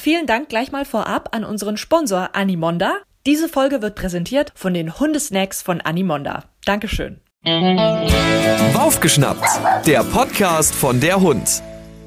Vielen 0.00 0.28
Dank 0.28 0.48
gleich 0.48 0.70
mal 0.70 0.84
vorab 0.84 1.34
an 1.34 1.42
unseren 1.44 1.76
Sponsor 1.76 2.30
Animonda. 2.36 2.98
Diese 3.26 3.48
Folge 3.48 3.82
wird 3.82 3.96
präsentiert 3.96 4.52
von 4.54 4.72
den 4.72 5.00
Hundesnacks 5.00 5.60
von 5.60 5.80
Animonda. 5.80 6.44
Dankeschön. 6.64 7.20
Aufgeschnappt, 8.74 9.44
der 9.88 10.04
Podcast 10.04 10.72
von 10.72 11.00
der 11.00 11.20
Hund. 11.20 11.64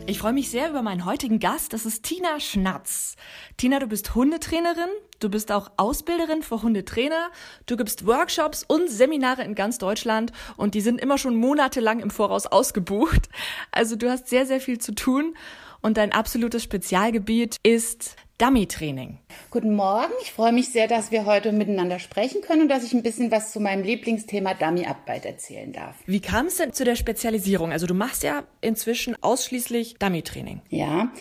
Ich 0.07 0.19
freue 0.19 0.31
mich 0.31 0.49
sehr 0.49 0.69
über 0.69 0.81
meinen 0.81 1.03
heutigen 1.03 1.39
Gast. 1.39 1.73
Das 1.73 1.85
ist 1.85 2.03
Tina 2.03 2.39
Schnatz. 2.39 3.17
Tina, 3.57 3.79
du 3.79 3.87
bist 3.87 4.15
Hundetrainerin. 4.15 4.89
Du 5.19 5.29
bist 5.29 5.51
auch 5.51 5.69
Ausbilderin 5.75 6.43
für 6.43 6.61
Hundetrainer. 6.61 7.29
Du 7.65 7.75
gibst 7.75 8.07
Workshops 8.07 8.63
und 8.65 8.89
Seminare 8.89 9.43
in 9.43 9.53
ganz 9.53 9.77
Deutschland 9.77 10.31
und 10.55 10.75
die 10.75 10.81
sind 10.81 10.99
immer 11.01 11.17
schon 11.17 11.35
monatelang 11.35 11.99
im 11.99 12.09
Voraus 12.09 12.47
ausgebucht. 12.47 13.27
Also 13.71 13.97
du 13.97 14.09
hast 14.09 14.29
sehr, 14.29 14.45
sehr 14.45 14.61
viel 14.61 14.79
zu 14.79 14.95
tun 14.95 15.35
und 15.81 15.97
dein 15.97 16.11
absolutes 16.11 16.63
Spezialgebiet 16.63 17.57
ist 17.63 18.15
Dummy-Training. 18.37 19.19
Guten 19.51 19.75
Morgen, 19.75 20.11
ich 20.23 20.31
freue 20.31 20.51
mich 20.51 20.69
sehr, 20.69 20.87
dass 20.87 21.11
wir 21.11 21.25
heute 21.25 21.51
miteinander 21.51 21.99
sprechen 21.99 22.41
können 22.41 22.63
und 22.63 22.67
dass 22.69 22.83
ich 22.83 22.93
ein 22.93 23.03
bisschen 23.03 23.29
was 23.29 23.51
zu 23.51 23.59
meinem 23.59 23.83
Lieblingsthema 23.83 24.55
Dummy-Arbeit 24.55 25.25
erzählen 25.25 25.71
darf. 25.71 25.95
Wie 26.07 26.21
kam 26.21 26.47
es 26.47 26.57
denn 26.57 26.73
zu 26.73 26.83
der 26.83 26.95
Spezialisierung? 26.95 27.71
Also 27.71 27.85
du 27.85 27.93
machst 27.93 28.23
ja 28.23 28.43
inzwischen 28.61 29.15
ausschließlich 29.21 29.97
Dummy-Training. 29.99 30.61
Ja, 30.69 31.11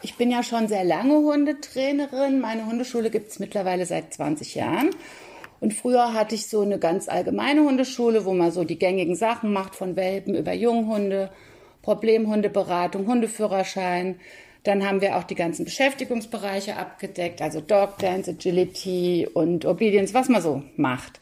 ich 0.00 0.16
bin 0.16 0.30
ja 0.30 0.42
schon 0.42 0.68
sehr 0.68 0.84
lange 0.84 1.16
Hundetrainerin. 1.16 2.40
Meine 2.40 2.64
Hundeschule 2.64 3.10
gibt 3.10 3.28
es 3.28 3.40
mittlerweile 3.40 3.84
seit 3.84 4.14
20 4.14 4.54
Jahren. 4.54 4.90
Und 5.60 5.74
früher 5.74 6.14
hatte 6.14 6.34
ich 6.34 6.48
so 6.48 6.62
eine 6.62 6.78
ganz 6.78 7.08
allgemeine 7.08 7.62
Hundeschule, 7.62 8.24
wo 8.24 8.32
man 8.32 8.50
so 8.50 8.64
die 8.64 8.78
gängigen 8.78 9.14
Sachen 9.14 9.52
macht, 9.52 9.74
von 9.74 9.96
Welpen 9.96 10.34
über 10.34 10.54
Junghunde, 10.54 11.30
Problemhundeberatung, 11.90 13.08
Hundeführerschein. 13.08 14.20
Dann 14.62 14.86
haben 14.86 15.00
wir 15.00 15.16
auch 15.16 15.24
die 15.24 15.34
ganzen 15.34 15.64
Beschäftigungsbereiche 15.64 16.76
abgedeckt, 16.76 17.42
also 17.42 17.60
Dog 17.60 17.98
Dance, 17.98 18.30
Agility 18.30 19.26
und 19.32 19.64
Obedience, 19.64 20.14
was 20.14 20.28
man 20.28 20.40
so 20.40 20.62
macht. 20.76 21.18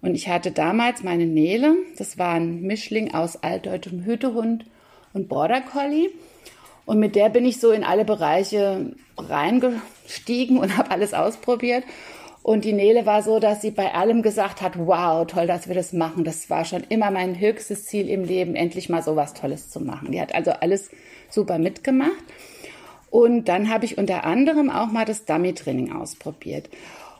Und 0.00 0.14
ich 0.14 0.28
hatte 0.28 0.52
damals 0.52 1.02
meine 1.02 1.26
Nele, 1.26 1.74
das 1.98 2.16
war 2.16 2.34
ein 2.34 2.62
Mischling 2.62 3.12
aus 3.12 3.36
altdeutschem 3.42 4.06
Hütehund 4.06 4.64
und 5.12 5.28
Border 5.28 5.60
Collie. 5.60 6.08
Und 6.86 6.98
mit 6.98 7.14
der 7.14 7.28
bin 7.28 7.44
ich 7.44 7.60
so 7.60 7.72
in 7.72 7.84
alle 7.84 8.06
Bereiche 8.06 8.92
reingestiegen 9.18 10.56
und 10.56 10.76
habe 10.78 10.92
alles 10.92 11.12
ausprobiert. 11.12 11.84
Und 12.46 12.64
die 12.64 12.72
Nele 12.72 13.06
war 13.06 13.24
so, 13.24 13.40
dass 13.40 13.60
sie 13.60 13.72
bei 13.72 13.92
allem 13.92 14.22
gesagt 14.22 14.62
hat, 14.62 14.78
wow, 14.78 15.26
toll, 15.26 15.48
dass 15.48 15.66
wir 15.66 15.74
das 15.74 15.92
machen. 15.92 16.22
Das 16.22 16.48
war 16.48 16.64
schon 16.64 16.84
immer 16.88 17.10
mein 17.10 17.40
höchstes 17.40 17.86
Ziel 17.86 18.08
im 18.08 18.22
Leben, 18.22 18.54
endlich 18.54 18.88
mal 18.88 19.02
so 19.02 19.16
was 19.16 19.34
Tolles 19.34 19.68
zu 19.68 19.80
machen. 19.80 20.12
Die 20.12 20.20
hat 20.20 20.32
also 20.32 20.52
alles 20.52 20.90
super 21.28 21.58
mitgemacht. 21.58 22.12
Und 23.10 23.46
dann 23.46 23.68
habe 23.68 23.84
ich 23.84 23.98
unter 23.98 24.22
anderem 24.22 24.70
auch 24.70 24.92
mal 24.92 25.04
das 25.04 25.24
Dummy-Training 25.24 25.90
ausprobiert. 25.90 26.70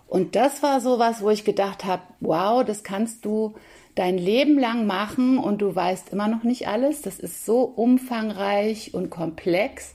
Und 0.06 0.36
das 0.36 0.62
war 0.62 0.80
so 0.80 1.00
was, 1.00 1.22
wo 1.22 1.30
ich 1.30 1.44
gedacht 1.44 1.84
habe, 1.84 2.02
wow, 2.20 2.64
das 2.64 2.84
kannst 2.84 3.24
du 3.24 3.56
dein 3.96 4.18
Leben 4.18 4.60
lang 4.60 4.86
machen 4.86 5.38
und 5.38 5.60
du 5.60 5.74
weißt 5.74 6.12
immer 6.12 6.28
noch 6.28 6.44
nicht 6.44 6.68
alles. 6.68 7.02
Das 7.02 7.18
ist 7.18 7.44
so 7.44 7.62
umfangreich 7.62 8.94
und 8.94 9.10
komplex. 9.10 9.92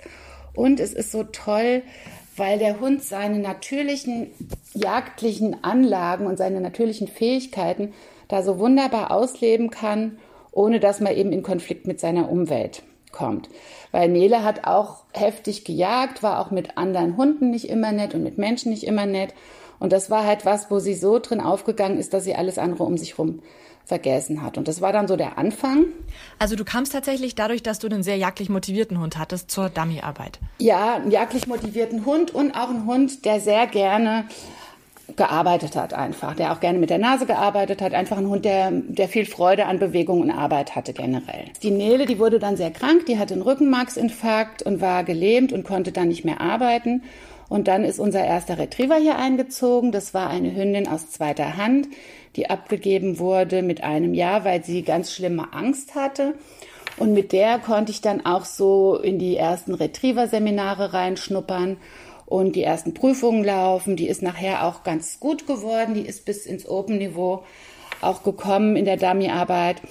Und 0.53 0.81
es 0.81 0.91
ist 0.91 1.09
so 1.09 1.23
toll, 1.23 1.83
weil 2.35 2.59
der 2.59 2.79
Hund 2.79 3.03
seine 3.03 3.39
natürlichen 3.39 4.27
jagdlichen 4.73 5.63
Anlagen 5.63 6.25
und 6.25 6.37
seine 6.37 6.61
natürlichen 6.61 7.07
Fähigkeiten 7.07 7.93
da 8.27 8.43
so 8.43 8.59
wunderbar 8.59 9.11
ausleben 9.11 9.69
kann, 9.69 10.17
ohne 10.51 10.79
dass 10.79 10.99
man 10.99 11.15
eben 11.15 11.31
in 11.31 11.43
Konflikt 11.43 11.87
mit 11.87 11.99
seiner 11.99 12.29
Umwelt 12.29 12.83
kommt. 13.11 13.49
Weil 13.91 14.09
Nele 14.09 14.43
hat 14.43 14.65
auch 14.65 15.03
heftig 15.13 15.65
gejagt, 15.65 16.23
war 16.23 16.39
auch 16.39 16.51
mit 16.51 16.77
anderen 16.77 17.17
Hunden 17.17 17.49
nicht 17.49 17.69
immer 17.69 17.91
nett 17.91 18.13
und 18.13 18.23
mit 18.23 18.37
Menschen 18.37 18.71
nicht 18.71 18.85
immer 18.85 19.05
nett. 19.05 19.33
Und 19.79 19.91
das 19.91 20.09
war 20.09 20.25
halt 20.25 20.45
was, 20.45 20.71
wo 20.71 20.79
sie 20.79 20.93
so 20.93 21.19
drin 21.19 21.41
aufgegangen 21.41 21.97
ist, 21.97 22.13
dass 22.13 22.23
sie 22.23 22.35
alles 22.35 22.57
andere 22.57 22.83
um 22.83 22.97
sich 22.97 23.17
rum 23.17 23.41
vergessen 23.83 24.43
hat. 24.43 24.57
Und 24.57 24.67
das 24.67 24.79
war 24.79 24.93
dann 24.93 25.07
so 25.07 25.15
der 25.15 25.37
Anfang. 25.37 25.87
Also 26.39 26.55
du 26.55 26.63
kamst 26.63 26.93
tatsächlich 26.93 27.35
dadurch, 27.35 27.63
dass 27.63 27.79
du 27.79 27.87
einen 27.87 28.03
sehr 28.03 28.15
jagdlich 28.15 28.47
motivierten 28.47 28.99
Hund 28.99 29.17
hattest 29.17 29.49
zur 29.49 29.69
Dummyarbeit. 29.69 30.39
Ja, 30.59 30.95
einen 30.95 31.11
jagdlich 31.11 31.47
motivierten 31.47 32.05
Hund 32.05 32.33
und 32.33 32.51
auch 32.51 32.69
einen 32.69 32.85
Hund, 32.85 33.25
der 33.25 33.39
sehr 33.39 33.67
gerne 33.67 34.25
gearbeitet 35.15 35.75
hat 35.75 35.93
einfach, 35.93 36.35
der 36.35 36.51
auch 36.51 36.59
gerne 36.59 36.79
mit 36.79 36.89
der 36.89 36.97
Nase 36.97 37.25
gearbeitet 37.25 37.81
hat, 37.81 37.93
einfach 37.93 38.17
ein 38.17 38.27
Hund, 38.27 38.45
der, 38.45 38.71
der 38.71 39.07
viel 39.07 39.25
Freude 39.25 39.65
an 39.65 39.79
Bewegung 39.79 40.21
und 40.21 40.31
Arbeit 40.31 40.75
hatte 40.75 40.93
generell. 40.93 41.45
Die 41.63 41.71
Nele, 41.71 42.05
die 42.05 42.19
wurde 42.19 42.39
dann 42.39 42.57
sehr 42.57 42.71
krank, 42.71 43.05
die 43.07 43.17
hatte 43.17 43.33
einen 43.33 43.43
Rückenmarksinfarkt 43.43 44.63
und 44.63 44.81
war 44.81 45.03
gelähmt 45.03 45.53
und 45.53 45.63
konnte 45.63 45.91
dann 45.91 46.07
nicht 46.07 46.25
mehr 46.25 46.41
arbeiten. 46.41 47.03
Und 47.49 47.67
dann 47.67 47.83
ist 47.83 47.99
unser 47.99 48.23
erster 48.23 48.57
Retriever 48.57 48.95
hier 48.95 49.17
eingezogen. 49.17 49.91
Das 49.91 50.13
war 50.13 50.29
eine 50.29 50.55
Hündin 50.55 50.87
aus 50.87 51.09
zweiter 51.09 51.57
Hand, 51.57 51.89
die 52.37 52.49
abgegeben 52.49 53.19
wurde 53.19 53.61
mit 53.61 53.83
einem 53.83 54.13
Jahr, 54.13 54.45
weil 54.45 54.63
sie 54.63 54.83
ganz 54.83 55.11
schlimme 55.11 55.51
Angst 55.51 55.95
hatte. 55.95 56.35
Und 56.97 57.13
mit 57.13 57.31
der 57.31 57.59
konnte 57.59 57.91
ich 57.91 57.99
dann 57.99 58.25
auch 58.25 58.45
so 58.45 58.95
in 58.95 59.19
die 59.19 59.35
ersten 59.35 59.73
Retriever-Seminare 59.73 60.93
reinschnuppern 60.93 61.77
und 62.31 62.55
die 62.55 62.63
ersten 62.63 62.93
Prüfungen 62.93 63.43
laufen. 63.43 63.97
Die 63.97 64.07
ist 64.07 64.21
nachher 64.21 64.65
auch 64.65 64.83
ganz 64.83 65.19
gut 65.19 65.47
geworden. 65.47 65.93
Die 65.95 66.07
ist 66.07 66.23
bis 66.23 66.45
ins 66.45 66.67
Open-Niveau 66.67 67.43
auch 67.99 68.23
gekommen 68.23 68.77
in 68.77 68.85
der 68.85 68.95
Dummy-Arbeit. 68.95 69.81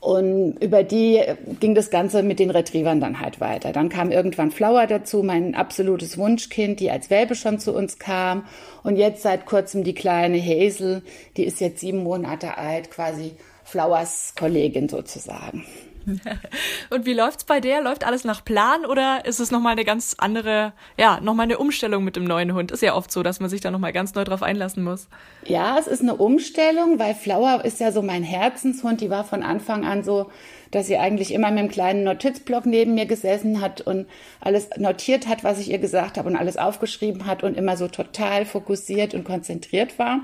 Und 0.00 0.58
über 0.60 0.82
die 0.82 1.22
ging 1.60 1.76
das 1.76 1.90
Ganze 1.90 2.24
mit 2.24 2.40
den 2.40 2.50
Retrievern 2.50 3.00
dann 3.00 3.20
halt 3.20 3.40
weiter. 3.40 3.72
Dann 3.72 3.88
kam 3.88 4.10
irgendwann 4.10 4.50
Flower 4.50 4.88
dazu, 4.88 5.22
mein 5.22 5.54
absolutes 5.54 6.18
Wunschkind, 6.18 6.80
die 6.80 6.90
als 6.90 7.08
Welpe 7.08 7.36
schon 7.36 7.60
zu 7.60 7.72
uns 7.72 8.00
kam. 8.00 8.46
Und 8.82 8.96
jetzt 8.96 9.22
seit 9.22 9.46
kurzem 9.46 9.84
die 9.84 9.94
kleine 9.94 10.42
Hazel, 10.42 11.02
die 11.36 11.44
ist 11.44 11.60
jetzt 11.60 11.80
sieben 11.80 12.02
Monate 12.02 12.58
alt, 12.58 12.90
quasi 12.90 13.32
Flowers 13.62 14.34
Kollegin 14.36 14.88
sozusagen. 14.88 15.64
Und 16.90 17.06
wie 17.06 17.12
läuft's 17.12 17.44
bei 17.44 17.60
der? 17.60 17.82
Läuft 17.82 18.06
alles 18.06 18.24
nach 18.24 18.44
Plan 18.44 18.84
oder 18.86 19.24
ist 19.24 19.40
es 19.40 19.50
nochmal 19.50 19.72
eine 19.72 19.84
ganz 19.84 20.14
andere, 20.18 20.72
ja, 20.96 21.20
nochmal 21.20 21.44
eine 21.44 21.58
Umstellung 21.58 22.04
mit 22.04 22.16
dem 22.16 22.24
neuen 22.24 22.54
Hund? 22.54 22.70
Ist 22.70 22.82
ja 22.82 22.94
oft 22.94 23.10
so, 23.10 23.22
dass 23.22 23.40
man 23.40 23.50
sich 23.50 23.60
da 23.60 23.70
nochmal 23.70 23.92
ganz 23.92 24.14
neu 24.14 24.24
drauf 24.24 24.42
einlassen 24.42 24.84
muss. 24.84 25.08
Ja, 25.44 25.78
es 25.78 25.86
ist 25.86 26.02
eine 26.02 26.16
Umstellung, 26.16 26.98
weil 26.98 27.14
Flower 27.14 27.64
ist 27.64 27.80
ja 27.80 27.92
so 27.92 28.02
mein 28.02 28.22
Herzenshund. 28.22 29.00
Die 29.00 29.10
war 29.10 29.24
von 29.24 29.42
Anfang 29.42 29.84
an 29.84 30.04
so, 30.04 30.30
dass 30.70 30.86
sie 30.86 30.96
eigentlich 30.96 31.32
immer 31.32 31.50
mit 31.50 31.58
einem 31.58 31.68
kleinen 31.70 32.04
Notizblock 32.04 32.66
neben 32.66 32.94
mir 32.94 33.06
gesessen 33.06 33.60
hat 33.60 33.80
und 33.80 34.06
alles 34.40 34.70
notiert 34.76 35.26
hat, 35.26 35.44
was 35.44 35.58
ich 35.58 35.70
ihr 35.70 35.78
gesagt 35.78 36.18
habe 36.18 36.28
und 36.28 36.36
alles 36.36 36.56
aufgeschrieben 36.56 37.26
hat 37.26 37.42
und 37.42 37.56
immer 37.56 37.76
so 37.76 37.88
total 37.88 38.44
fokussiert 38.44 39.14
und 39.14 39.24
konzentriert 39.24 39.98
war. 39.98 40.20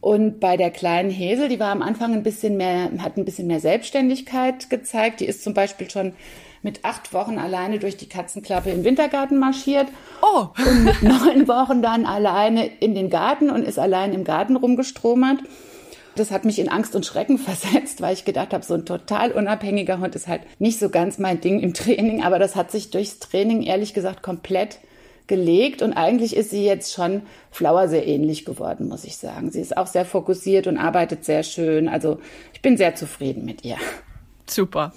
Und 0.00 0.40
bei 0.40 0.56
der 0.56 0.70
kleinen 0.70 1.10
Hesel, 1.10 1.48
die 1.48 1.60
war 1.60 1.72
am 1.72 1.82
Anfang 1.82 2.14
ein 2.14 2.22
bisschen 2.22 2.56
mehr, 2.56 2.90
hat 2.98 3.16
ein 3.16 3.24
bisschen 3.24 3.46
mehr 3.46 3.60
Selbstständigkeit 3.60 4.70
gezeigt. 4.70 5.20
Die 5.20 5.26
ist 5.26 5.44
zum 5.44 5.52
Beispiel 5.52 5.90
schon 5.90 6.14
mit 6.62 6.84
acht 6.84 7.12
Wochen 7.12 7.38
alleine 7.38 7.78
durch 7.78 7.96
die 7.96 8.08
Katzenklappe 8.08 8.70
im 8.70 8.84
Wintergarten 8.84 9.38
marschiert. 9.38 9.88
Oh! 10.22 10.48
Und 10.66 10.84
mit 10.84 11.02
neun 11.02 11.48
Wochen 11.48 11.82
dann 11.82 12.06
alleine 12.06 12.66
in 12.66 12.94
den 12.94 13.10
Garten 13.10 13.50
und 13.50 13.64
ist 13.64 13.78
allein 13.78 14.12
im 14.12 14.24
Garten 14.24 14.56
rumgestromert. 14.56 15.38
Das 16.16 16.30
hat 16.30 16.44
mich 16.44 16.58
in 16.58 16.68
Angst 16.68 16.94
und 16.96 17.06
Schrecken 17.06 17.38
versetzt, 17.38 18.00
weil 18.00 18.14
ich 18.14 18.24
gedacht 18.24 18.52
habe, 18.52 18.64
so 18.64 18.74
ein 18.74 18.84
total 18.84 19.32
unabhängiger 19.32 20.00
Hund 20.00 20.14
ist 20.16 20.28
halt 20.28 20.42
nicht 20.58 20.78
so 20.78 20.90
ganz 20.90 21.18
mein 21.18 21.40
Ding 21.40 21.60
im 21.60 21.74
Training. 21.74 22.22
Aber 22.22 22.38
das 22.38 22.56
hat 22.56 22.70
sich 22.70 22.90
durchs 22.90 23.18
Training 23.18 23.62
ehrlich 23.62 23.94
gesagt 23.94 24.22
komplett 24.22 24.78
gelegt 25.30 25.80
und 25.80 25.94
eigentlich 25.94 26.36
ist 26.36 26.50
sie 26.50 26.66
jetzt 26.66 26.92
schon 26.92 27.22
Flower 27.50 27.88
sehr 27.88 28.06
ähnlich 28.06 28.44
geworden, 28.44 28.88
muss 28.88 29.04
ich 29.04 29.16
sagen. 29.16 29.50
Sie 29.50 29.60
ist 29.60 29.76
auch 29.76 29.86
sehr 29.86 30.04
fokussiert 30.04 30.66
und 30.66 30.76
arbeitet 30.76 31.24
sehr 31.24 31.42
schön. 31.42 31.88
Also 31.88 32.18
ich 32.52 32.60
bin 32.60 32.76
sehr 32.76 32.96
zufrieden 32.96 33.46
mit 33.46 33.64
ihr. 33.64 33.76
Super. 34.46 34.92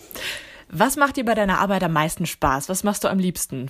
Was 0.70 0.98
macht 0.98 1.18
dir 1.18 1.24
bei 1.24 1.36
deiner 1.36 1.60
Arbeit 1.60 1.84
am 1.84 1.94
meisten 1.94 2.26
Spaß? 2.26 2.68
Was 2.68 2.84
machst 2.84 3.04
du 3.04 3.08
am 3.08 3.20
liebsten? 3.20 3.70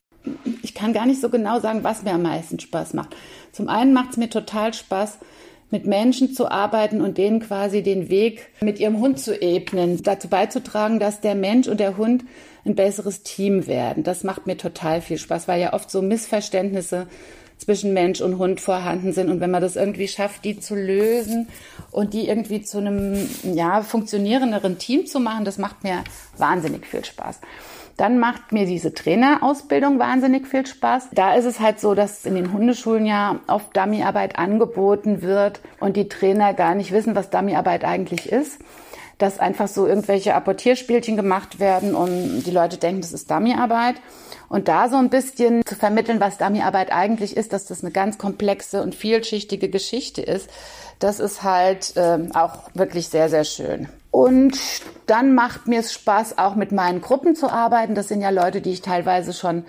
Ich 0.63 0.73
kann 0.73 0.93
gar 0.93 1.05
nicht 1.05 1.19
so 1.19 1.29
genau 1.29 1.59
sagen, 1.59 1.83
was 1.83 2.03
mir 2.03 2.13
am 2.13 2.21
meisten 2.21 2.59
Spaß 2.59 2.93
macht. 2.93 3.15
Zum 3.51 3.67
einen 3.67 3.93
macht 3.93 4.11
es 4.11 4.17
mir 4.17 4.29
total 4.29 4.73
Spaß, 4.73 5.17
mit 5.69 5.85
Menschen 5.85 6.33
zu 6.33 6.49
arbeiten 6.49 7.01
und 7.01 7.17
denen 7.17 7.41
quasi 7.41 7.83
den 7.83 8.09
Weg 8.09 8.47
mit 8.61 8.79
ihrem 8.79 8.99
Hund 8.99 9.19
zu 9.19 9.41
ebnen, 9.41 10.01
dazu 10.03 10.29
beizutragen, 10.29 10.99
dass 10.99 11.19
der 11.19 11.35
Mensch 11.35 11.67
und 11.67 11.79
der 11.79 11.97
Hund 11.97 12.23
ein 12.65 12.75
besseres 12.75 13.23
Team 13.23 13.67
werden. 13.67 14.03
Das 14.03 14.23
macht 14.23 14.47
mir 14.47 14.57
total 14.57 15.01
viel 15.01 15.17
Spaß, 15.17 15.47
weil 15.47 15.61
ja 15.61 15.73
oft 15.73 15.91
so 15.91 16.01
Missverständnisse 16.01 17.07
zwischen 17.57 17.93
Mensch 17.93 18.21
und 18.21 18.37
Hund 18.37 18.61
vorhanden 18.61 19.13
sind. 19.13 19.29
Und 19.29 19.39
wenn 19.39 19.51
man 19.51 19.61
das 19.61 19.75
irgendwie 19.75 20.07
schafft, 20.07 20.43
die 20.45 20.59
zu 20.59 20.75
lösen 20.75 21.47
und 21.91 22.13
die 22.13 22.27
irgendwie 22.27 22.61
zu 22.61 22.79
einem 22.79 23.29
ja, 23.43 23.81
funktionierenderen 23.81 24.77
Team 24.77 25.05
zu 25.05 25.19
machen, 25.19 25.45
das 25.45 25.57
macht 25.57 25.83
mir 25.83 26.03
wahnsinnig 26.37 26.85
viel 26.85 27.05
Spaß. 27.05 27.39
Dann 27.95 28.17
macht 28.17 28.51
mir 28.51 28.65
diese 28.65 28.93
Trainerausbildung 28.93 29.99
wahnsinnig 29.99 30.47
viel 30.47 30.65
Spaß. 30.65 31.09
Da 31.11 31.35
ist 31.35 31.45
es 31.45 31.59
halt 31.59 31.79
so, 31.79 31.93
dass 31.93 32.25
in 32.25 32.33
den 32.33 32.51
Hundeschulen 32.51 33.05
ja 33.05 33.39
oft 33.47 33.75
Dummyarbeit 33.77 34.39
angeboten 34.39 35.21
wird 35.21 35.61
und 35.79 35.95
die 35.95 36.09
Trainer 36.09 36.53
gar 36.53 36.73
nicht 36.73 36.91
wissen, 36.91 37.15
was 37.15 37.29
Dummyarbeit 37.29 37.85
eigentlich 37.85 38.31
ist. 38.31 38.59
Dass 39.17 39.39
einfach 39.39 39.67
so 39.67 39.87
irgendwelche 39.87 40.35
Apportierspielchen 40.35 41.15
gemacht 41.15 41.59
werden 41.59 41.95
und 41.95 42.43
die 42.43 42.51
Leute 42.51 42.77
denken, 42.77 43.01
das 43.01 43.13
ist 43.13 43.29
Dummyarbeit. 43.29 43.95
Und 44.49 44.67
da 44.67 44.89
so 44.89 44.97
ein 44.97 45.09
bisschen 45.09 45.65
zu 45.65 45.75
vermitteln, 45.75 46.19
was 46.19 46.37
Dummyarbeit 46.37 46.91
eigentlich 46.91 47.35
ist, 47.35 47.53
dass 47.53 47.65
das 47.65 47.83
eine 47.83 47.91
ganz 47.91 48.17
komplexe 48.17 48.83
und 48.83 48.93
vielschichtige 48.93 49.69
Geschichte 49.69 50.21
ist, 50.21 50.49
das 50.99 51.19
ist 51.19 51.43
halt 51.43 51.95
äh, 51.97 52.19
auch 52.33 52.69
wirklich 52.73 53.09
sehr, 53.09 53.29
sehr 53.29 53.45
schön. 53.45 53.89
Und 54.11 54.59
dann 55.07 55.33
macht 55.33 55.67
mir 55.67 55.79
es 55.79 55.91
Spaß, 55.91 56.37
auch 56.37 56.55
mit 56.55 56.71
meinen 56.71 57.01
Gruppen 57.01 57.35
zu 57.35 57.49
arbeiten. 57.49 57.95
Das 57.95 58.07
sind 58.07 58.21
ja 58.21 58.29
Leute, 58.29 58.61
die 58.61 58.71
ich 58.71 58.81
teilweise 58.81 59.33
schon 59.33 59.65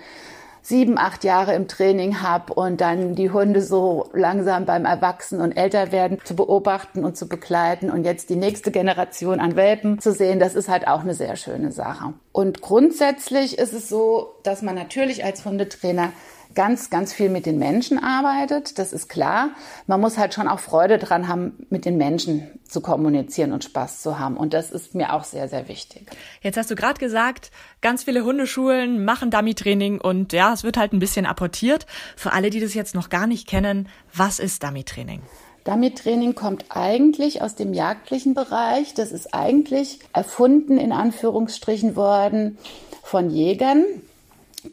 sieben, 0.65 0.97
acht 0.97 1.23
Jahre 1.23 1.53
im 1.53 1.67
Training 1.67 2.23
habe 2.23 2.53
und 2.55 2.81
dann 2.81 3.13
die 3.13 3.29
Hunde 3.29 3.61
so 3.61 4.09
langsam 4.13 4.65
beim 4.65 4.85
Erwachsen 4.85 5.39
und 5.39 5.51
Älterwerden 5.51 6.17
zu 6.23 6.35
beobachten 6.35 7.05
und 7.05 7.15
zu 7.15 7.27
begleiten 7.27 7.91
und 7.91 8.03
jetzt 8.03 8.31
die 8.31 8.35
nächste 8.35 8.71
Generation 8.71 9.39
an 9.39 9.55
Welpen 9.55 9.99
zu 9.99 10.11
sehen, 10.11 10.39
das 10.39 10.55
ist 10.55 10.67
halt 10.67 10.87
auch 10.87 11.01
eine 11.01 11.13
sehr 11.13 11.35
schöne 11.35 11.71
Sache. 11.71 12.13
Und 12.31 12.61
grundsätzlich 12.61 13.59
ist 13.59 13.73
es 13.73 13.89
so, 13.89 14.33
dass 14.41 14.63
man 14.63 14.73
natürlich 14.73 15.23
als 15.23 15.45
Hundetrainer 15.45 16.11
ganz, 16.55 16.89
ganz 16.89 17.13
viel 17.13 17.29
mit 17.29 17.45
den 17.45 17.59
Menschen 17.59 17.99
arbeitet, 18.01 18.79
das 18.79 18.93
ist 18.93 19.09
klar. 19.09 19.49
Man 19.87 20.01
muss 20.01 20.17
halt 20.17 20.33
schon 20.33 20.47
auch 20.47 20.59
Freude 20.59 20.97
dran 20.97 21.27
haben, 21.27 21.67
mit 21.69 21.85
den 21.85 21.97
Menschen 21.97 22.49
zu 22.67 22.81
kommunizieren 22.81 23.51
und 23.51 23.63
Spaß 23.63 24.01
zu 24.01 24.17
haben. 24.17 24.37
Und 24.37 24.53
das 24.53 24.71
ist 24.71 24.95
mir 24.95 25.13
auch 25.13 25.23
sehr, 25.23 25.47
sehr 25.47 25.67
wichtig. 25.67 26.07
Jetzt 26.41 26.57
hast 26.57 26.71
du 26.71 26.75
gerade 26.75 26.99
gesagt, 26.99 27.51
ganz 27.81 28.03
viele 28.05 28.23
Hundeschulen 28.23 29.05
machen 29.05 29.29
Dummy-Training 29.29 30.01
und 30.01 30.33
ja, 30.33 30.53
es 30.53 30.63
wird 30.63 30.77
halt 30.77 30.93
ein 30.93 30.99
bisschen 30.99 31.25
apportiert. 31.25 31.85
Für 32.15 32.33
alle, 32.33 32.49
die 32.49 32.59
das 32.59 32.73
jetzt 32.73 32.95
noch 32.95 33.09
gar 33.09 33.27
nicht 33.27 33.47
kennen, 33.47 33.87
was 34.13 34.39
ist 34.39 34.63
Dummy-Training? 34.63 35.21
Dummy-Training 35.65 36.35
kommt 36.35 36.65
eigentlich 36.69 37.41
aus 37.41 37.55
dem 37.55 37.73
jagdlichen 37.73 38.33
Bereich. 38.33 38.93
Das 38.93 39.11
ist 39.11 39.33
eigentlich 39.33 39.99
erfunden, 40.13 40.77
in 40.77 40.91
Anführungsstrichen 40.91 41.95
worden, 41.95 42.57
von 43.01 43.29
Jägern, 43.29 43.83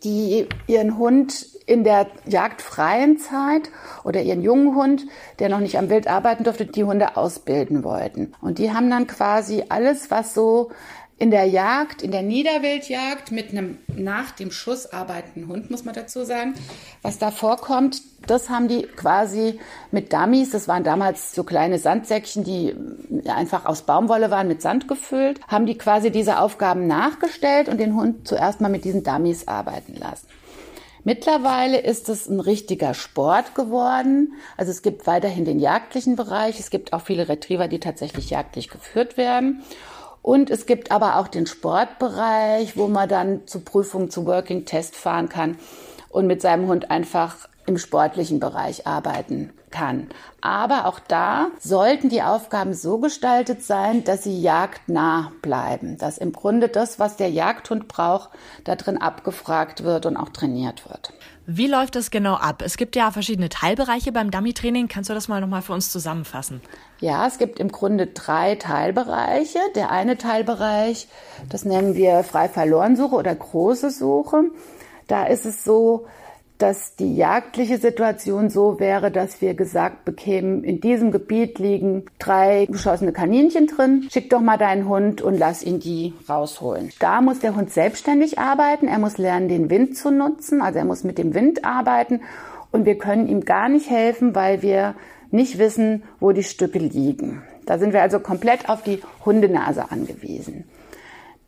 die 0.01 0.47
ihren 0.67 0.99
Hund 0.99 1.47
in 1.67 1.85
der 1.85 2.07
jagdfreien 2.27 3.19
Zeit 3.19 3.71
oder 4.05 4.23
ihren 4.23 4.43
jungen 4.43 4.75
Hund, 4.75 5.07
der 5.39 5.49
noch 5.49 5.61
nicht 5.61 5.79
am 5.79 5.91
Wild 5.91 6.09
arbeiten 6.09 6.45
durfte, 6.45 6.67
die 6.67 6.85
Hunde 6.85 7.17
ausbilden 7.17 7.85
wollten. 7.85 8.33
Und 8.41 8.59
die 8.59 8.73
haben 8.73 8.91
dann 8.91 9.07
quasi 9.07 9.65
alles, 9.69 10.11
was 10.11 10.35
so 10.35 10.71
in 11.23 11.31
der 11.31 11.45
Jagd, 11.45 12.03
in 12.03 12.11
der 12.11 12.23
Niederwildjagd 12.23 13.31
mit 13.31 13.51
einem 13.51 13.79
nach 13.95 14.33
dem 14.33 14.51
Schuss 14.51 14.93
arbeitenden 14.93 15.49
Hund, 15.49 15.71
muss 15.71 15.85
man 15.85 15.95
dazu 15.95 16.25
sagen, 16.25 16.55
was 17.03 17.19
da 17.19 17.31
vorkommt, 17.31 18.03
das 18.27 18.51
haben 18.51 18.67
die 18.67 18.83
quasi 18.83 19.61
mit 19.93 20.13
Dummies, 20.13 20.51
das 20.51 20.67
waren 20.67 20.83
damals 20.83 21.33
so 21.33 21.45
kleine 21.45 21.79
Sandsäckchen, 21.79 22.43
die 22.43 22.75
einfach 23.31 23.67
aus 23.67 23.83
Baumwolle 23.83 24.33
waren, 24.33 24.49
mit 24.49 24.63
Sand 24.63 24.89
gefüllt, 24.89 25.39
haben 25.47 25.65
die 25.65 25.79
quasi 25.79 26.11
diese 26.11 26.41
Aufgaben 26.41 26.89
nachgestellt 26.89 27.69
und 27.69 27.79
den 27.79 27.95
Hund 27.95 28.27
zuerst 28.27 28.61
mal 28.61 28.69
mit 28.69 28.85
diesen 28.85 29.05
Dummies 29.05 29.47
arbeiten 29.47 29.95
lassen. 29.95 30.27
Mittlerweile 31.05 31.79
ist 31.79 32.09
es 32.09 32.29
ein 32.29 32.41
richtiger 32.41 32.95
Sport 32.95 33.55
geworden. 33.55 34.35
Also 34.57 34.73
es 34.73 34.83
gibt 34.83 35.07
weiterhin 35.07 35.45
den 35.45 35.61
jagdlichen 35.61 36.17
Bereich. 36.17 36.61
Es 36.61 36.71
gibt 36.71 36.93
auch 36.93 37.03
viele 37.03 37.29
Retriever, 37.29 37.67
die 37.67 37.81
tatsächlich 37.81 38.31
jagdlich 38.31 38.69
geführt 38.69 39.17
werden. 39.17 39.63
Und 40.23 40.51
es 40.51 40.67
gibt 40.67 40.93
aber 40.93 41.17
auch 41.17 41.29
den 41.29 41.47
Sportbereich, 41.47 42.77
wo 42.77 42.87
man 42.87 43.09
dann 43.09 43.47
zu 43.47 43.61
Prüfungen, 43.61 44.11
zu 44.11 44.25
Working 44.27 44.65
Test 44.65 44.97
fahren 44.97 45.29
kann 45.29 45.59
und 46.11 46.27
mit 46.27 46.41
seinem 46.41 46.69
Hund 46.69 46.91
einfach 46.91 47.49
im 47.67 47.79
sportlichen 47.79 48.41
Bereich 48.41 48.87
arbeiten 48.87 49.53
kann. 49.71 50.09
Aber 50.41 50.87
auch 50.87 50.99
da 50.99 51.49
sollten 51.61 52.09
die 52.09 52.23
Aufgaben 52.23 52.75
so 52.75 52.99
gestaltet 52.99 53.63
sein, 53.63 54.05
dass 54.05 54.25
sie 54.25 54.41
jagdnah 54.41 55.33
bleiben, 55.43 55.97
dass 55.99 56.19
im 56.19 56.33
Grunde 56.33 56.69
das, 56.69 56.99
was 56.99 57.17
der 57.17 57.31
Jagdhund 57.31 57.89
braucht, 57.89 58.31
da 58.65 58.77
drin 58.77 58.99
abgefragt 58.99 59.85
wird 59.85 60.07
und 60.07 60.17
auch 60.17 60.31
trainiert 60.31 60.89
wird. 60.89 61.13
Wie 61.47 61.67
läuft 61.67 61.97
das 61.97 62.11
genau 62.13 62.35
ab? 62.35 62.63
Es 62.65 62.77
gibt 62.77 62.95
ja 62.95 63.11
verschiedene 63.11 63.49
Teilbereiche 63.49 64.13
beim 64.13 64.31
Dummy-Training. 64.31 64.87
Kannst 64.87 65.11
du 65.11 65.15
das 65.15 65.27
mal 65.27 65.41
nochmal 65.41 65.63
für 65.63 65.73
uns 65.73 65.91
zusammenfassen? 65.91 66.61
Ja, 67.01 67.27
es 67.27 67.39
gibt 67.39 67.59
im 67.59 67.73
Grunde 67.73 68.07
drei 68.07 68.55
Teilbereiche. 68.55 69.59
Der 69.75 69.91
eine 69.91 70.17
Teilbereich, 70.17 71.09
das 71.49 71.65
nennen 71.65 71.95
wir 71.95 72.23
frei 72.23 72.49
verloren 72.49 72.95
Suche 72.95 73.17
oder 73.17 73.35
große 73.35 73.91
Suche. 73.91 74.45
Da 75.09 75.25
ist 75.25 75.45
es 75.45 75.65
so, 75.65 76.07
dass 76.63 76.95
die 76.95 77.17
jagdliche 77.17 77.79
Situation 77.79 78.49
so 78.49 78.79
wäre, 78.79 79.11
dass 79.11 79.41
wir 79.41 79.55
gesagt 79.55 80.05
bekämen, 80.05 80.63
in 80.63 80.81
diesem 80.81 81.11
Gebiet 81.11 81.59
liegen 81.59 82.05
drei 82.21 82.67
geschossene 82.67 83.13
Kaninchen 83.13 83.67
drin, 83.67 84.09
schick 84.13 84.31
doch 84.31 84.41
mal 84.41 84.59
deinen 84.59 84.89
Hund 84.89 85.23
und 85.23 85.37
lass 85.37 85.65
ihn 85.65 85.81
die 85.81 86.15
rausholen. 86.29 86.93
Da 87.01 87.21
muss 87.21 87.41
der 87.41 87.57
Hund 87.57 87.73
selbstständig 87.73 88.39
arbeiten, 88.39 88.87
er 88.87 89.01
muss 89.01 89.19
lernen, 89.19 89.49
den 89.49 89.71
Wind 89.71 89.97
zu 89.97 90.13
nutzen, 90.13 90.63
also 90.63 90.79
er 90.79 90.85
muss 90.85 91.03
mit 91.03 91.19
dem 91.19 91.35
Wind 91.35 91.65
arbeiten 91.65 92.21
und 92.71 92.87
wir 92.87 92.97
können 92.97 93.27
ihm 93.27 93.45
gar 93.45 93.69
nicht 93.69 93.91
helfen, 93.91 94.37
weil 94.37 94.63
wir 94.63 94.95
nicht 95.33 95.59
wissen, 95.59 96.05
wo 96.21 96.31
die 96.31 96.45
Stücke 96.45 96.79
liegen. 96.79 97.43
Da 97.67 97.79
sind 97.79 97.93
wir 97.93 98.03
also 98.03 98.21
komplett 98.21 98.69
auf 98.69 98.83
die 98.83 99.01
Hundenase 99.25 99.91
angewiesen. 99.91 100.65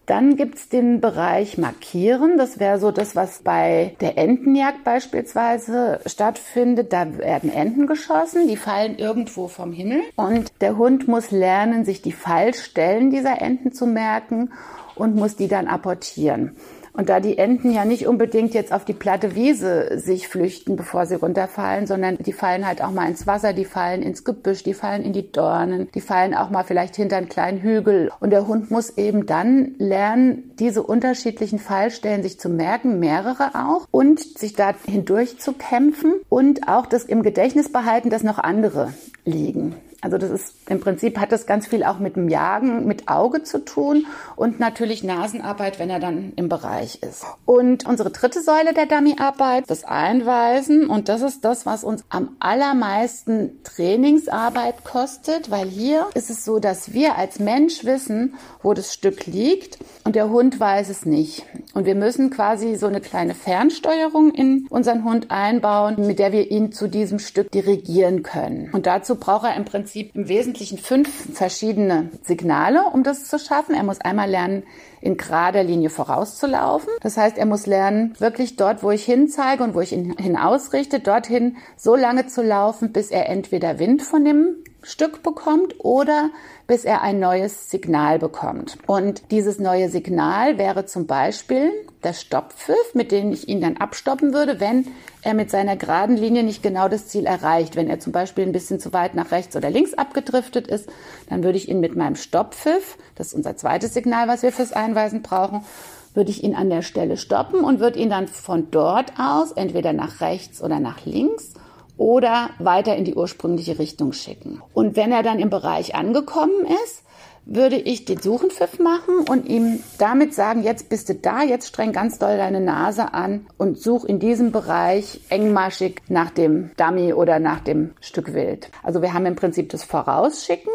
Dann 0.06 0.36
gibt's 0.36 0.68
den 0.68 1.00
Bereich 1.00 1.56
Markieren. 1.56 2.36
Das 2.36 2.60
wäre 2.60 2.78
so 2.78 2.90
das, 2.90 3.16
was 3.16 3.42
bei 3.42 3.96
der 4.00 4.18
Entenjagd 4.18 4.84
beispielsweise 4.84 6.00
stattfindet. 6.04 6.92
Da 6.92 7.16
werden 7.18 7.50
Enten 7.50 7.86
geschossen, 7.86 8.46
die 8.46 8.56
fallen 8.56 8.98
irgendwo 8.98 9.48
vom 9.48 9.72
Himmel. 9.72 10.00
Und 10.16 10.52
der 10.60 10.76
Hund 10.76 11.08
muss 11.08 11.30
lernen, 11.30 11.84
sich 11.84 12.02
die 12.02 12.12
Fallstellen 12.12 13.10
dieser 13.10 13.40
Enten 13.40 13.72
zu 13.72 13.86
merken 13.86 14.52
und 14.94 15.16
muss 15.16 15.36
die 15.36 15.48
dann 15.48 15.68
apportieren. 15.68 16.56
Und 16.96 17.08
da 17.08 17.18
die 17.18 17.38
Enten 17.38 17.72
ja 17.72 17.84
nicht 17.84 18.06
unbedingt 18.06 18.54
jetzt 18.54 18.72
auf 18.72 18.84
die 18.84 18.92
platte 18.92 19.34
Wiese 19.34 19.98
sich 19.98 20.28
flüchten, 20.28 20.76
bevor 20.76 21.06
sie 21.06 21.16
runterfallen, 21.16 21.88
sondern 21.88 22.16
die 22.18 22.32
fallen 22.32 22.66
halt 22.66 22.82
auch 22.82 22.92
mal 22.92 23.08
ins 23.08 23.26
Wasser, 23.26 23.52
die 23.52 23.64
fallen 23.64 24.00
ins 24.00 24.22
Gebüsch, 24.22 24.62
die 24.62 24.74
fallen 24.74 25.02
in 25.02 25.12
die 25.12 25.32
Dornen, 25.32 25.88
die 25.92 26.00
fallen 26.00 26.34
auch 26.34 26.50
mal 26.50 26.62
vielleicht 26.62 26.94
hinter 26.94 27.16
einen 27.16 27.28
kleinen 27.28 27.60
Hügel. 27.60 28.12
Und 28.20 28.30
der 28.30 28.46
Hund 28.46 28.70
muss 28.70 28.96
eben 28.96 29.26
dann 29.26 29.74
lernen, 29.78 30.52
diese 30.60 30.84
unterschiedlichen 30.84 31.58
Fallstellen 31.58 32.22
sich 32.22 32.38
zu 32.38 32.48
merken, 32.48 33.00
mehrere 33.00 33.56
auch, 33.56 33.88
und 33.90 34.20
sich 34.20 34.52
da 34.52 34.72
hindurch 34.86 35.40
zu 35.40 35.52
kämpfen 35.52 36.12
und 36.28 36.68
auch 36.68 36.86
das 36.86 37.04
im 37.04 37.24
Gedächtnis 37.24 37.72
behalten, 37.72 38.08
dass 38.08 38.22
noch 38.22 38.38
andere 38.38 38.94
liegen. 39.24 39.74
Also 40.04 40.18
das 40.18 40.30
ist 40.30 40.54
im 40.68 40.80
Prinzip 40.80 41.18
hat 41.18 41.32
das 41.32 41.46
ganz 41.46 41.66
viel 41.66 41.82
auch 41.82 41.98
mit 41.98 42.16
dem 42.16 42.28
Jagen, 42.28 42.86
mit 42.86 43.08
Auge 43.08 43.42
zu 43.42 43.64
tun 43.64 44.06
und 44.36 44.60
natürlich 44.60 45.02
Nasenarbeit, 45.02 45.78
wenn 45.78 45.88
er 45.88 45.98
dann 45.98 46.34
im 46.36 46.50
Bereich 46.50 47.02
ist. 47.02 47.24
Und 47.46 47.86
unsere 47.86 48.10
dritte 48.10 48.42
Säule 48.42 48.74
der 48.74 48.84
Dummyarbeit, 48.84 49.64
das 49.66 49.84
Einweisen 49.84 50.88
und 50.88 51.08
das 51.08 51.22
ist 51.22 51.42
das, 51.46 51.64
was 51.64 51.84
uns 51.84 52.04
am 52.10 52.36
allermeisten 52.38 53.62
Trainingsarbeit 53.64 54.84
kostet, 54.84 55.50
weil 55.50 55.68
hier 55.68 56.06
ist 56.12 56.28
es 56.28 56.44
so, 56.44 56.58
dass 56.58 56.92
wir 56.92 57.16
als 57.16 57.38
Mensch 57.38 57.84
wissen, 57.84 58.34
wo 58.62 58.74
das 58.74 58.92
Stück 58.92 59.24
liegt 59.24 59.78
und 60.04 60.16
der 60.16 60.28
Hund 60.28 60.60
weiß 60.60 60.90
es 60.90 61.06
nicht. 61.06 61.46
Und 61.72 61.86
wir 61.86 61.94
müssen 61.94 62.28
quasi 62.28 62.76
so 62.76 62.86
eine 62.86 63.00
kleine 63.00 63.34
Fernsteuerung 63.34 64.32
in 64.32 64.66
unseren 64.68 65.02
Hund 65.04 65.30
einbauen, 65.30 66.06
mit 66.06 66.18
der 66.18 66.30
wir 66.30 66.50
ihn 66.50 66.72
zu 66.72 66.88
diesem 66.88 67.18
Stück 67.18 67.50
dirigieren 67.50 68.22
können. 68.22 68.68
Und 68.72 68.84
dazu 68.84 69.16
braucht 69.16 69.46
er 69.46 69.56
im 69.56 69.64
Prinzip 69.64 69.93
Prinzip 69.94 70.16
im 70.16 70.26
Wesentlichen 70.26 70.76
fünf 70.76 71.08
verschiedene 71.36 72.10
Signale, 72.24 72.82
um 72.92 73.04
das 73.04 73.28
zu 73.28 73.38
schaffen. 73.38 73.76
Er 73.76 73.84
muss 73.84 74.00
einmal 74.00 74.28
lernen, 74.28 74.64
in 75.00 75.16
gerader 75.16 75.62
Linie 75.62 75.88
vorauszulaufen. 75.88 76.88
Das 77.00 77.16
heißt, 77.16 77.38
er 77.38 77.46
muss 77.46 77.66
lernen, 77.66 78.12
wirklich 78.18 78.56
dort, 78.56 78.82
wo 78.82 78.90
ich 78.90 79.04
hinzeige 79.04 79.62
und 79.62 79.76
wo 79.76 79.80
ich 79.80 79.92
ihn 79.92 80.16
hinausrichte, 80.18 80.98
dorthin 80.98 81.58
so 81.76 81.94
lange 81.94 82.26
zu 82.26 82.42
laufen, 82.42 82.90
bis 82.90 83.12
er 83.12 83.28
entweder 83.28 83.78
Wind 83.78 84.02
von 84.02 84.24
dem 84.24 84.56
Stück 84.84 85.22
bekommt 85.22 85.74
oder 85.78 86.30
bis 86.66 86.84
er 86.84 87.02
ein 87.02 87.18
neues 87.18 87.70
Signal 87.70 88.18
bekommt. 88.18 88.78
Und 88.86 89.30
dieses 89.30 89.58
neue 89.58 89.88
Signal 89.88 90.58
wäre 90.58 90.86
zum 90.86 91.06
Beispiel 91.06 91.72
der 92.02 92.12
Stopppfiff, 92.12 92.94
mit 92.94 93.10
dem 93.10 93.32
ich 93.32 93.48
ihn 93.48 93.60
dann 93.60 93.78
abstoppen 93.78 94.34
würde, 94.34 94.60
wenn 94.60 94.86
er 95.22 95.34
mit 95.34 95.50
seiner 95.50 95.76
geraden 95.76 96.16
Linie 96.16 96.42
nicht 96.42 96.62
genau 96.62 96.88
das 96.88 97.08
Ziel 97.08 97.24
erreicht. 97.24 97.76
Wenn 97.76 97.88
er 97.88 97.98
zum 97.98 98.12
Beispiel 98.12 98.44
ein 98.44 98.52
bisschen 98.52 98.78
zu 98.78 98.92
weit 98.92 99.14
nach 99.14 99.30
rechts 99.30 99.56
oder 99.56 99.70
links 99.70 99.94
abgedriftet 99.94 100.68
ist, 100.68 100.88
dann 101.28 101.42
würde 101.42 101.56
ich 101.56 101.68
ihn 101.68 101.80
mit 101.80 101.96
meinem 101.96 102.16
Stopppfiff, 102.16 102.98
das 103.14 103.28
ist 103.28 103.34
unser 103.34 103.56
zweites 103.56 103.94
Signal, 103.94 104.28
was 104.28 104.42
wir 104.42 104.52
fürs 104.52 104.72
Einweisen 104.72 105.22
brauchen, 105.22 105.64
würde 106.12 106.30
ich 106.30 106.44
ihn 106.44 106.54
an 106.54 106.70
der 106.70 106.82
Stelle 106.82 107.16
stoppen 107.16 107.64
und 107.64 107.80
würde 107.80 107.98
ihn 107.98 108.10
dann 108.10 108.28
von 108.28 108.70
dort 108.70 109.14
aus 109.18 109.52
entweder 109.52 109.92
nach 109.92 110.20
rechts 110.20 110.62
oder 110.62 110.78
nach 110.78 111.04
links 111.04 111.54
oder 111.96 112.50
weiter 112.58 112.96
in 112.96 113.04
die 113.04 113.14
ursprüngliche 113.14 113.78
Richtung 113.78 114.12
schicken. 114.12 114.62
Und 114.72 114.96
wenn 114.96 115.12
er 115.12 115.22
dann 115.22 115.38
im 115.38 115.50
Bereich 115.50 115.94
angekommen 115.94 116.66
ist, 116.84 117.02
würde 117.46 117.76
ich 117.76 118.06
den 118.06 118.20
Suchenpfiff 118.20 118.78
machen 118.78 119.18
und 119.28 119.46
ihm 119.46 119.80
damit 119.98 120.32
sagen, 120.32 120.62
jetzt 120.62 120.88
bist 120.88 121.10
du 121.10 121.14
da, 121.14 121.42
jetzt 121.42 121.68
streng 121.68 121.92
ganz 121.92 122.18
doll 122.18 122.38
deine 122.38 122.60
Nase 122.60 123.12
an 123.12 123.46
und 123.58 123.78
such 123.78 124.06
in 124.06 124.18
diesem 124.18 124.50
Bereich 124.50 125.20
engmaschig 125.28 126.00
nach 126.08 126.30
dem 126.30 126.70
Dummy 126.78 127.12
oder 127.12 127.38
nach 127.38 127.60
dem 127.60 127.92
Stück 128.00 128.32
Wild. 128.32 128.70
Also 128.82 129.02
wir 129.02 129.12
haben 129.12 129.26
im 129.26 129.36
Prinzip 129.36 129.68
das 129.68 129.84
Vorausschicken, 129.84 130.72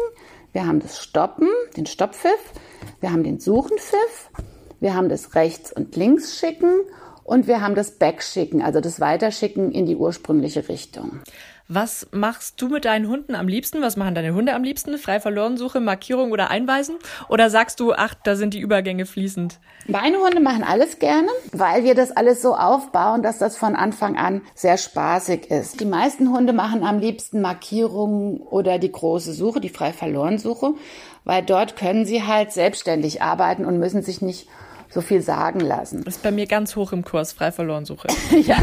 Wir 0.52 0.66
haben 0.66 0.80
das 0.80 0.98
Stoppen, 0.98 1.48
den 1.76 1.86
Stopppfiff, 1.86 2.52
wir 3.00 3.12
haben 3.12 3.22
den 3.22 3.38
Suchenpfiff, 3.38 4.30
wir 4.80 4.94
haben 4.94 5.08
das 5.08 5.36
Rechts- 5.36 5.72
und 5.72 5.94
Linksschicken 5.94 6.72
und 7.24 7.46
wir 7.46 7.60
haben 7.60 7.74
das 7.74 7.92
Backschicken, 7.92 8.62
also 8.62 8.80
das 8.80 9.00
Weiterschicken 9.00 9.72
in 9.72 9.86
die 9.86 9.96
ursprüngliche 9.96 10.68
Richtung. 10.68 11.20
Was 11.72 12.08
machst 12.10 12.60
du 12.60 12.68
mit 12.68 12.84
deinen 12.84 13.06
Hunden 13.06 13.36
am 13.36 13.46
liebsten? 13.46 13.80
Was 13.80 13.96
machen 13.96 14.16
deine 14.16 14.34
Hunde 14.34 14.54
am 14.54 14.64
liebsten? 14.64 14.98
Frei 14.98 15.20
Verlorensuche, 15.20 15.78
Markierung 15.78 16.32
oder 16.32 16.50
Einweisen? 16.50 16.96
Oder 17.28 17.48
sagst 17.48 17.78
du, 17.78 17.92
ach, 17.92 18.12
da 18.24 18.34
sind 18.34 18.54
die 18.54 18.58
Übergänge 18.58 19.06
fließend? 19.06 19.60
Meine 19.86 20.18
Hunde 20.18 20.40
machen 20.40 20.64
alles 20.64 20.98
gerne, 20.98 21.28
weil 21.52 21.84
wir 21.84 21.94
das 21.94 22.10
alles 22.10 22.42
so 22.42 22.56
aufbauen, 22.56 23.22
dass 23.22 23.38
das 23.38 23.56
von 23.56 23.76
Anfang 23.76 24.16
an 24.16 24.42
sehr 24.56 24.78
spaßig 24.78 25.48
ist. 25.52 25.78
Die 25.78 25.84
meisten 25.84 26.32
Hunde 26.32 26.52
machen 26.52 26.82
am 26.82 26.98
liebsten 26.98 27.40
Markierungen 27.40 28.38
oder 28.38 28.80
die 28.80 28.90
große 28.90 29.32
Suche, 29.32 29.60
die 29.60 29.68
Frei 29.68 29.92
Verlorensuche, 29.92 30.74
weil 31.24 31.44
dort 31.44 31.76
können 31.76 32.04
sie 32.04 32.24
halt 32.24 32.50
selbstständig 32.50 33.22
arbeiten 33.22 33.64
und 33.64 33.78
müssen 33.78 34.02
sich 34.02 34.20
nicht 34.20 34.48
so 34.90 35.00
viel 35.00 35.22
sagen 35.22 35.60
lassen. 35.60 36.04
Das 36.04 36.16
ist 36.16 36.22
bei 36.22 36.30
mir 36.30 36.46
ganz 36.46 36.76
hoch 36.76 36.92
im 36.92 37.04
Kurs, 37.04 37.32
frei 37.32 37.52
verloren 37.52 37.84
Suche. 37.84 38.08
ja. 38.40 38.56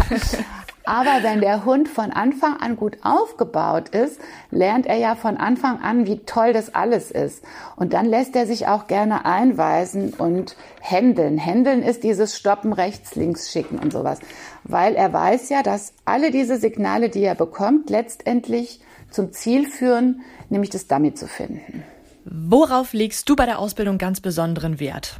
Aber 0.88 1.22
wenn 1.22 1.42
der 1.42 1.66
Hund 1.66 1.90
von 1.90 2.12
Anfang 2.12 2.62
an 2.62 2.78
gut 2.78 3.00
aufgebaut 3.02 3.90
ist, 3.90 4.22
lernt 4.52 4.86
er 4.86 4.96
ja 4.96 5.16
von 5.16 5.36
Anfang 5.36 5.82
an, 5.82 6.08
wie 6.08 6.20
toll 6.20 6.54
das 6.54 6.74
alles 6.76 7.12
ist. 7.12 7.44
Und 7.76 7.92
dann 7.92 8.06
lässt 8.06 8.38
er 8.38 8.46
sich 8.46 8.68
auch 8.68 8.88
gerne 8.88 9.26
einweisen 9.26 10.14
und 10.14 10.56
händeln. 10.80 11.38
Händeln 11.38 11.84
ist 11.84 12.06
dieses 12.06 12.38
Stoppen, 12.38 12.72
rechts, 12.72 13.16
links 13.16 13.52
schicken 13.52 13.80
und 13.80 13.92
sowas. 13.92 14.20
Weil 14.64 14.96
er 14.96 15.12
weiß 15.12 15.50
ja, 15.50 15.62
dass 15.62 15.92
alle 16.06 16.32
diese 16.32 16.56
Signale, 16.56 17.10
die 17.10 17.24
er 17.24 17.36
bekommt, 17.36 17.90
letztendlich 17.90 18.80
zum 19.12 19.34
Ziel 19.34 19.68
führen, 19.68 20.22
nämlich 20.48 20.70
das 20.70 20.88
Dummy 20.88 21.14
zu 21.14 21.28
finden. 21.28 21.84
Worauf 22.24 22.94
legst 22.94 23.28
du 23.28 23.36
bei 23.36 23.46
der 23.46 23.60
Ausbildung 23.60 23.98
ganz 23.98 24.22
besonderen 24.22 24.80
Wert? 24.80 25.18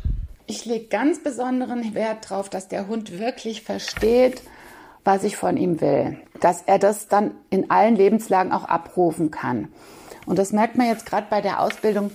Ich 0.50 0.64
lege 0.64 0.88
ganz 0.88 1.22
besonderen 1.22 1.94
Wert 1.94 2.32
darauf, 2.32 2.50
dass 2.50 2.70
der 2.70 2.88
Hund 2.88 3.20
wirklich 3.20 3.64
versteht, 3.64 4.42
was 5.04 5.26
ich 5.26 5.36
von 5.36 5.58
ihm 5.58 5.82
will. 5.82 6.22
Dass 6.40 6.62
er 6.62 6.80
das 6.80 7.10
dann 7.10 7.32
in 7.50 7.70
allen 7.70 7.98
Lebenslagen 7.98 8.54
auch 8.54 8.64
abrufen 8.64 9.30
kann. 9.30 9.68
Und 10.26 10.40
das 10.40 10.54
merkt 10.54 10.78
man 10.78 10.88
jetzt 10.88 11.06
gerade 11.06 11.28
bei 11.30 11.42
der 11.42 11.62
Ausbildung 11.62 12.12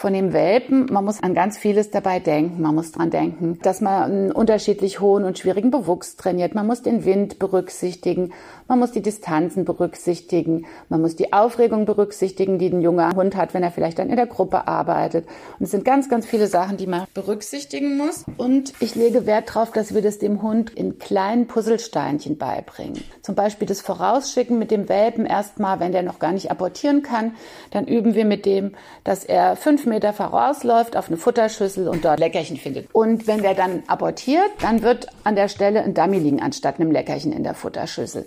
von 0.00 0.14
dem 0.14 0.32
Welpen, 0.32 0.86
man 0.90 1.04
muss 1.04 1.22
an 1.22 1.34
ganz 1.34 1.58
vieles 1.58 1.90
dabei 1.90 2.20
denken. 2.20 2.62
Man 2.62 2.74
muss 2.74 2.90
dran 2.90 3.10
denken, 3.10 3.58
dass 3.62 3.82
man 3.82 4.02
einen 4.02 4.32
unterschiedlich 4.32 4.98
hohen 5.00 5.24
und 5.24 5.38
schwierigen 5.38 5.70
Bewuchs 5.70 6.16
trainiert. 6.16 6.54
Man 6.54 6.66
muss 6.66 6.80
den 6.80 7.04
Wind 7.04 7.38
berücksichtigen. 7.38 8.32
Man 8.66 8.78
muss 8.78 8.92
die 8.92 9.02
Distanzen 9.02 9.66
berücksichtigen. 9.66 10.64
Man 10.88 11.02
muss 11.02 11.16
die 11.16 11.34
Aufregung 11.34 11.84
berücksichtigen, 11.84 12.58
die 12.58 12.70
ein 12.70 12.80
junger 12.80 13.14
Hund 13.14 13.36
hat, 13.36 13.52
wenn 13.52 13.62
er 13.62 13.72
vielleicht 13.72 13.98
dann 13.98 14.08
in 14.08 14.16
der 14.16 14.26
Gruppe 14.26 14.66
arbeitet. 14.66 15.26
Und 15.58 15.64
es 15.64 15.70
sind 15.70 15.84
ganz, 15.84 16.08
ganz 16.08 16.24
viele 16.24 16.46
Sachen, 16.46 16.78
die 16.78 16.86
man 16.86 17.04
berücksichtigen 17.12 17.98
muss. 17.98 18.24
Und 18.38 18.72
ich 18.80 18.94
lege 18.94 19.26
Wert 19.26 19.50
darauf, 19.50 19.70
dass 19.70 19.92
wir 19.92 20.00
das 20.00 20.18
dem 20.18 20.40
Hund 20.40 20.70
in 20.70 20.98
kleinen 20.98 21.46
Puzzlesteinchen 21.46 22.38
beibringen. 22.38 23.04
Zum 23.20 23.34
Beispiel 23.34 23.68
das 23.68 23.82
Vorausschicken 23.82 24.58
mit 24.58 24.70
dem 24.70 24.88
Welpen 24.88 25.26
erstmal, 25.26 25.78
wenn 25.78 25.92
der 25.92 26.04
noch 26.04 26.20
gar 26.20 26.32
nicht 26.32 26.50
apportieren 26.50 27.02
kann. 27.02 27.34
Dann 27.70 27.86
üben 27.86 28.14
wir 28.14 28.24
mit 28.24 28.46
dem, 28.46 28.72
dass 29.04 29.24
er 29.26 29.56
fünf 29.56 29.89
Meter 29.90 30.14
vorausläuft 30.14 30.96
auf 30.96 31.08
eine 31.08 31.18
Futterschüssel 31.18 31.86
und 31.88 32.04
dort 32.04 32.18
Leckerchen 32.18 32.56
findet. 32.56 32.88
Und 32.94 33.26
wenn 33.26 33.42
der 33.42 33.54
dann 33.54 33.82
abortiert, 33.86 34.50
dann 34.60 34.82
wird 34.82 35.08
an 35.24 35.36
der 35.36 35.48
Stelle 35.48 35.82
ein 35.82 35.92
Dummy 35.92 36.18
liegen 36.18 36.40
anstatt 36.40 36.80
einem 36.80 36.90
Leckerchen 36.90 37.32
in 37.32 37.44
der 37.44 37.54
Futterschüssel. 37.54 38.26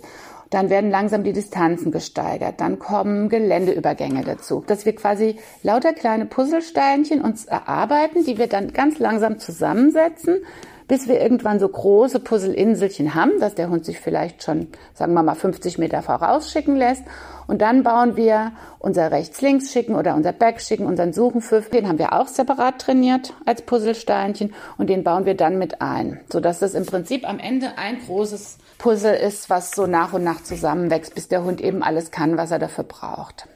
Dann 0.50 0.70
werden 0.70 0.90
langsam 0.90 1.24
die 1.24 1.32
Distanzen 1.32 1.90
gesteigert. 1.90 2.60
Dann 2.60 2.78
kommen 2.78 3.28
Geländeübergänge 3.28 4.22
dazu. 4.22 4.62
Dass 4.64 4.86
wir 4.86 4.94
quasi 4.94 5.36
lauter 5.64 5.92
kleine 5.92 6.26
Puzzlesteinchen 6.26 7.22
uns 7.22 7.46
erarbeiten, 7.46 8.24
die 8.24 8.38
wir 8.38 8.46
dann 8.46 8.72
ganz 8.72 9.00
langsam 9.00 9.40
zusammensetzen, 9.40 10.44
bis 10.88 11.08
wir 11.08 11.20
irgendwann 11.20 11.58
so 11.58 11.68
große 11.68 12.20
Puzzleinselchen 12.20 13.14
haben, 13.14 13.40
dass 13.40 13.54
der 13.54 13.70
Hund 13.70 13.84
sich 13.84 14.00
vielleicht 14.00 14.42
schon, 14.42 14.68
sagen 14.92 15.14
wir 15.14 15.22
mal, 15.22 15.34
50 15.34 15.78
Meter 15.78 16.02
vorausschicken 16.02 16.76
lässt. 16.76 17.02
Und 17.46 17.60
dann 17.60 17.82
bauen 17.82 18.16
wir 18.16 18.52
unser 18.78 19.10
Rechts-Links-Schicken 19.10 19.94
oder 19.94 20.14
unser 20.14 20.32
Back-Schicken, 20.32 20.86
unseren 20.86 21.12
Suchenpfiff. 21.12 21.70
Den 21.70 21.88
haben 21.88 21.98
wir 21.98 22.12
auch 22.12 22.28
separat 22.28 22.80
trainiert 22.80 23.34
als 23.44 23.62
Puzzlesteinchen 23.62 24.54
und 24.78 24.88
den 24.88 25.04
bauen 25.04 25.26
wir 25.26 25.34
dann 25.34 25.58
mit 25.58 25.80
ein, 25.80 26.20
sodass 26.30 26.58
das 26.58 26.74
im 26.74 26.86
Prinzip 26.86 27.28
am 27.28 27.38
Ende 27.38 27.76
ein 27.76 27.98
großes 28.00 28.58
Puzzle 28.78 29.14
ist, 29.14 29.50
was 29.50 29.70
so 29.72 29.86
nach 29.86 30.12
und 30.12 30.24
nach 30.24 30.42
zusammenwächst, 30.42 31.14
bis 31.14 31.28
der 31.28 31.44
Hund 31.44 31.60
eben 31.60 31.82
alles 31.82 32.10
kann, 32.10 32.36
was 32.36 32.50
er 32.50 32.58
dafür 32.58 32.84
braucht. 32.84 33.46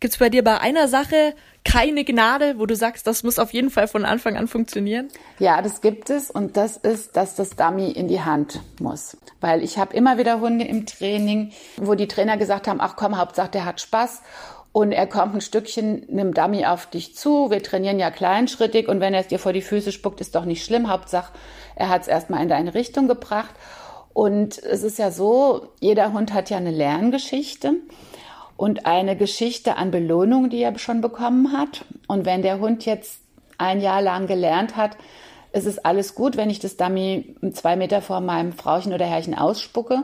Gibt's 0.00 0.18
bei 0.18 0.28
dir 0.28 0.44
bei 0.44 0.60
einer 0.60 0.88
Sache 0.88 1.34
keine 1.64 2.04
Gnade, 2.04 2.58
wo 2.58 2.66
du 2.66 2.76
sagst, 2.76 3.06
das 3.06 3.22
muss 3.22 3.38
auf 3.38 3.52
jeden 3.52 3.70
Fall 3.70 3.88
von 3.88 4.04
Anfang 4.04 4.36
an 4.36 4.46
funktionieren? 4.46 5.08
Ja, 5.38 5.62
das 5.62 5.80
gibt 5.80 6.10
es 6.10 6.30
und 6.30 6.56
das 6.56 6.76
ist, 6.76 7.16
dass 7.16 7.34
das 7.34 7.56
Dummy 7.56 7.90
in 7.90 8.06
die 8.06 8.20
Hand 8.20 8.60
muss. 8.80 9.16
Weil 9.40 9.62
ich 9.62 9.78
habe 9.78 9.96
immer 9.96 10.18
wieder 10.18 10.40
Hunde 10.40 10.66
im 10.66 10.86
Training, 10.86 11.52
wo 11.76 11.94
die 11.94 12.08
Trainer 12.08 12.36
gesagt 12.36 12.68
haben, 12.68 12.80
ach 12.80 12.96
komm, 12.96 13.18
Hauptsache 13.18 13.50
der 13.50 13.64
hat 13.64 13.80
Spaß 13.80 14.22
und 14.72 14.92
er 14.92 15.06
kommt 15.06 15.34
ein 15.34 15.40
Stückchen 15.40 16.06
einem 16.10 16.34
Dummy 16.34 16.66
auf 16.66 16.86
dich 16.86 17.16
zu. 17.16 17.50
Wir 17.50 17.62
trainieren 17.62 17.98
ja 17.98 18.10
kleinschrittig 18.10 18.88
und 18.88 19.00
wenn 19.00 19.14
er 19.14 19.20
es 19.20 19.28
dir 19.28 19.38
vor 19.38 19.52
die 19.52 19.62
Füße 19.62 19.92
spuckt, 19.92 20.20
ist 20.20 20.34
doch 20.34 20.44
nicht 20.44 20.64
schlimm. 20.64 20.90
Hauptsache, 20.90 21.32
er 21.76 21.88
hat 21.88 22.02
es 22.02 22.08
erstmal 22.08 22.42
in 22.42 22.48
deine 22.48 22.74
Richtung 22.74 23.08
gebracht. 23.08 23.54
Und 24.12 24.58
es 24.58 24.82
ist 24.82 24.98
ja 24.98 25.10
so, 25.10 25.68
jeder 25.80 26.12
Hund 26.12 26.32
hat 26.32 26.50
ja 26.50 26.56
eine 26.56 26.70
Lerngeschichte 26.70 27.74
und 28.56 28.86
eine 28.86 29.16
Geschichte 29.16 29.76
an 29.76 29.90
Belohnung, 29.90 30.50
die 30.50 30.62
er 30.62 30.78
schon 30.78 31.00
bekommen 31.00 31.52
hat. 31.52 31.84
Und 32.06 32.24
wenn 32.24 32.42
der 32.42 32.60
Hund 32.60 32.84
jetzt 32.84 33.20
ein 33.58 33.80
Jahr 33.80 34.02
lang 34.02 34.26
gelernt 34.26 34.76
hat, 34.76 34.96
es 35.52 35.66
ist 35.66 35.86
alles 35.86 36.14
gut, 36.14 36.36
wenn 36.36 36.50
ich 36.50 36.58
das 36.58 36.76
Dummy 36.76 37.36
zwei 37.52 37.76
Meter 37.76 38.02
vor 38.02 38.20
meinem 38.20 38.52
Frauchen 38.52 38.92
oder 38.92 39.06
Herrchen 39.06 39.36
ausspucke, 39.36 40.02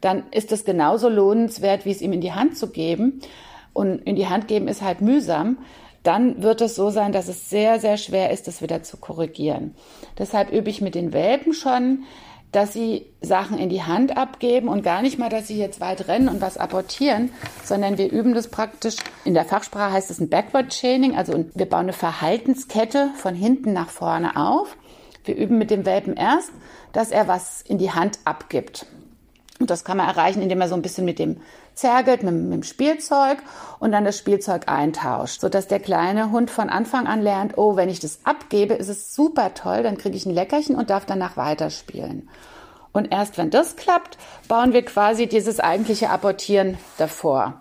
dann 0.00 0.24
ist 0.30 0.52
es 0.52 0.64
genauso 0.64 1.08
lohnenswert, 1.08 1.84
wie 1.84 1.90
es 1.90 2.00
ihm 2.00 2.12
in 2.12 2.20
die 2.20 2.32
Hand 2.32 2.56
zu 2.56 2.70
geben. 2.70 3.20
Und 3.72 3.98
in 4.06 4.16
die 4.16 4.28
Hand 4.28 4.48
geben 4.48 4.68
ist 4.68 4.82
halt 4.82 5.00
mühsam. 5.00 5.58
Dann 6.02 6.42
wird 6.42 6.60
es 6.60 6.74
so 6.74 6.90
sein, 6.90 7.12
dass 7.12 7.28
es 7.28 7.48
sehr, 7.48 7.78
sehr 7.78 7.96
schwer 7.96 8.30
ist, 8.30 8.48
das 8.48 8.60
wieder 8.60 8.82
zu 8.82 8.96
korrigieren. 8.96 9.74
Deshalb 10.18 10.52
übe 10.52 10.68
ich 10.68 10.80
mit 10.80 10.94
den 10.94 11.12
Welpen 11.12 11.52
schon, 11.52 12.04
dass 12.52 12.74
sie 12.74 13.06
Sachen 13.22 13.58
in 13.58 13.70
die 13.70 13.82
Hand 13.82 14.16
abgeben 14.16 14.68
und 14.68 14.82
gar 14.82 15.02
nicht 15.02 15.18
mal, 15.18 15.30
dass 15.30 15.48
sie 15.48 15.58
jetzt 15.58 15.80
weit 15.80 16.06
rennen 16.06 16.28
und 16.28 16.40
was 16.40 16.58
apportieren, 16.58 17.30
sondern 17.64 17.98
wir 17.98 18.12
üben 18.12 18.34
das 18.34 18.48
praktisch. 18.48 18.96
In 19.24 19.34
der 19.34 19.46
Fachsprache 19.46 19.92
heißt 19.92 20.10
es 20.10 20.20
ein 20.20 20.28
Backward 20.28 20.68
Chaining, 20.70 21.16
also 21.16 21.46
wir 21.54 21.66
bauen 21.66 21.80
eine 21.80 21.92
Verhaltenskette 21.94 23.10
von 23.16 23.34
hinten 23.34 23.72
nach 23.72 23.88
vorne 23.88 24.36
auf. 24.36 24.76
Wir 25.24 25.36
üben 25.36 25.56
mit 25.58 25.70
dem 25.70 25.86
Welpen 25.86 26.14
erst, 26.14 26.52
dass 26.92 27.10
er 27.10 27.26
was 27.26 27.62
in 27.62 27.78
die 27.78 27.92
Hand 27.92 28.18
abgibt. 28.24 28.86
Und 29.62 29.70
das 29.70 29.84
kann 29.84 29.96
man 29.96 30.08
erreichen, 30.08 30.42
indem 30.42 30.60
er 30.60 30.68
so 30.68 30.74
ein 30.74 30.82
bisschen 30.82 31.04
mit 31.04 31.18
dem 31.18 31.40
zergelt, 31.74 32.22
mit, 32.22 32.34
mit 32.34 32.52
dem 32.52 32.62
Spielzeug 32.62 33.38
und 33.78 33.92
dann 33.92 34.04
das 34.04 34.18
Spielzeug 34.18 34.68
eintauscht, 34.68 35.40
sodass 35.40 35.68
der 35.68 35.80
kleine 35.80 36.30
Hund 36.30 36.50
von 36.50 36.68
Anfang 36.68 37.06
an 37.06 37.22
lernt, 37.22 37.56
oh, 37.56 37.76
wenn 37.76 37.88
ich 37.88 38.00
das 38.00 38.20
abgebe, 38.24 38.74
ist 38.74 38.88
es 38.88 39.14
super 39.14 39.54
toll, 39.54 39.82
dann 39.82 39.96
kriege 39.96 40.16
ich 40.16 40.26
ein 40.26 40.34
Leckerchen 40.34 40.76
und 40.76 40.90
darf 40.90 41.06
danach 41.06 41.36
weiterspielen. 41.36 42.28
Und 42.92 43.10
erst 43.10 43.38
wenn 43.38 43.50
das 43.50 43.76
klappt, 43.76 44.18
bauen 44.48 44.72
wir 44.72 44.84
quasi 44.84 45.26
dieses 45.26 45.60
eigentliche 45.60 46.10
Apportieren 46.10 46.76
davor, 46.98 47.60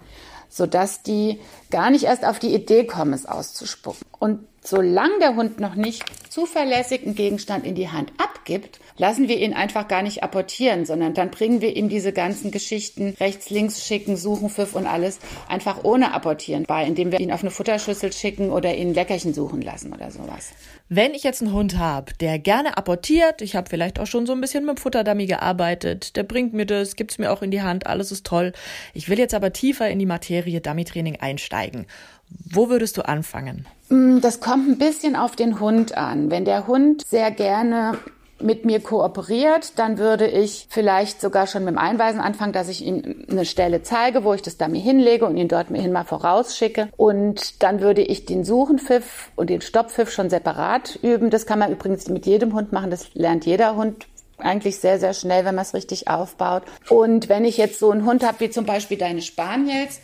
sodass 0.52 1.02
die 1.02 1.40
gar 1.72 1.90
nicht 1.90 2.04
erst 2.04 2.26
auf 2.26 2.38
die 2.38 2.54
Idee 2.54 2.86
kommen, 2.86 3.14
es 3.14 3.26
auszuspucken. 3.26 4.06
Und 4.20 4.40
solange 4.64 5.18
der 5.20 5.36
Hund 5.36 5.60
noch 5.60 5.76
nicht 5.76 6.04
zuverlässig 6.30 7.04
einen 7.04 7.16
Gegenstand 7.16 7.66
in 7.66 7.74
die 7.74 7.90
Hand 7.90 8.12
abgibt, 8.18 8.80
lassen 8.98 9.28
wir 9.28 9.40
ihn 9.40 9.54
einfach 9.54 9.88
gar 9.88 10.04
nicht 10.04 10.24
apportieren, 10.24 10.86
sondern 10.86 11.14
dann 11.14 11.32
bringen 11.32 11.62
wir 11.62 11.76
ihm 11.76 11.90
diese 11.90 12.14
ganzen 12.14 12.52
Geschichten 12.52 13.16
rechts, 13.20 13.50
links 13.50 13.84
schicken, 13.84 14.18
suchen, 14.18 14.50
Pfiff 14.50 14.76
und 14.76 14.86
alles 14.86 15.20
einfach 15.48 15.84
ohne 15.84 16.14
apportieren 16.14 16.66
bei, 16.68 16.86
indem 16.86 17.12
wir 17.12 17.20
ihn 17.20 17.32
auf 17.32 17.42
eine 17.42 17.50
Futterschüssel 17.50 18.14
schicken 18.14 18.52
oder 18.52 18.76
ihn 18.76 18.94
Leckerchen 18.94 19.34
suchen 19.34 19.62
lassen 19.62 19.94
oder 19.94 20.12
sowas. 20.12 20.50
Wenn 20.94 21.14
ich 21.14 21.24
jetzt 21.24 21.42
einen 21.42 21.54
Hund 21.54 21.78
habe, 21.78 22.12
der 22.20 22.38
gerne 22.38 22.78
apportiert, 22.78 23.42
ich 23.42 23.56
habe 23.56 23.70
vielleicht 23.70 23.98
auch 23.98 24.08
schon 24.08 24.26
so 24.26 24.34
ein 24.34 24.42
bisschen 24.42 24.66
mit 24.66 24.76
dem 24.76 24.78
Futterdummy 24.78 25.26
gearbeitet, 25.26 26.18
der 26.18 26.24
bringt 26.24 26.52
mir 26.54 26.66
das, 26.66 26.98
gibt's 26.98 27.18
mir 27.18 27.32
auch 27.32 27.42
in 27.42 27.50
die 27.50 27.62
Hand, 27.62 27.88
alles 27.88 28.12
ist 28.12 28.26
toll. 28.26 28.52
Ich 28.94 29.08
will 29.08 29.18
jetzt 29.18 29.34
aber 29.34 29.54
tiefer 29.54 29.90
in 29.90 30.00
die 30.00 30.06
Materie 30.06 30.60
Dummy-Training 30.60 31.16
einsteigen. 31.22 31.86
Wo 32.28 32.68
würdest 32.68 32.98
du 32.98 33.04
anfangen? 33.04 33.68
Mm, 33.88 34.20
das 34.20 34.42
kommt 34.42 34.68
ein 34.68 34.78
bisschen 34.80 35.16
auf 35.16 35.38
den 35.38 35.62
Hund 35.62 35.96
an. 35.96 36.30
Wenn 36.30 36.44
der 36.44 36.68
Hund 36.68 37.08
sehr 37.08 37.32
gerne 37.32 37.98
mit 38.44 38.66
mir 38.66 38.80
kooperiert, 38.82 39.78
dann 39.78 39.98
würde 39.98 40.28
ich 40.28 40.68
vielleicht 40.70 41.22
sogar 41.22 41.48
schon 41.48 41.64
mit 41.64 41.74
dem 41.74 41.78
Einweisen 41.78 42.20
anfangen, 42.20 42.54
dass 42.54 42.70
ich 42.70 42.86
ihm 42.86 43.26
eine 43.30 43.46
Stelle 43.46 43.84
zeige, 43.84 44.24
wo 44.24 44.34
ich 44.34 44.42
das 44.42 44.58
Dummy 44.58 44.82
hinlege 44.82 45.26
und 45.26 45.38
ihn 45.38 45.48
dort 45.48 45.70
mir 45.70 45.82
hin 45.82 45.92
mal 45.92 46.04
vorausschicke. 46.04 46.90
Und 46.98 47.64
dann 47.64 47.82
würde 47.82 48.02
ich 48.02 48.26
den 48.26 48.44
Suchenpfiff 48.44 49.32
und 49.36 49.50
den 49.50 49.62
Stopppfiff 49.62 50.12
schon 50.12 50.30
separat 50.30 51.00
üben. 51.02 51.30
Das 51.30 51.46
kann 51.46 51.60
man 51.60 51.72
übrigens 51.72 52.08
mit 52.10 52.26
jedem 52.26 52.54
Hund 52.54 52.72
machen. 52.72 52.92
Das 52.92 53.14
lernt 53.14 53.46
jeder 53.46 53.76
Hund 53.76 54.08
eigentlich 54.38 54.80
sehr, 54.80 55.00
sehr 55.00 55.14
schnell, 55.14 55.46
wenn 55.46 55.56
man 55.56 55.64
es 55.64 55.74
richtig 55.74 56.08
aufbaut. 56.08 56.64
Und 56.90 57.30
wenn 57.30 57.46
ich 57.46 57.58
jetzt 57.58 57.80
so 57.80 57.92
einen 57.92 58.06
Hund 58.06 58.26
habe, 58.26 58.40
wie 58.40 58.50
zum 58.50 58.66
Beispiel 58.66 58.98
deine 58.98 59.22
Spaniels, 59.22 60.00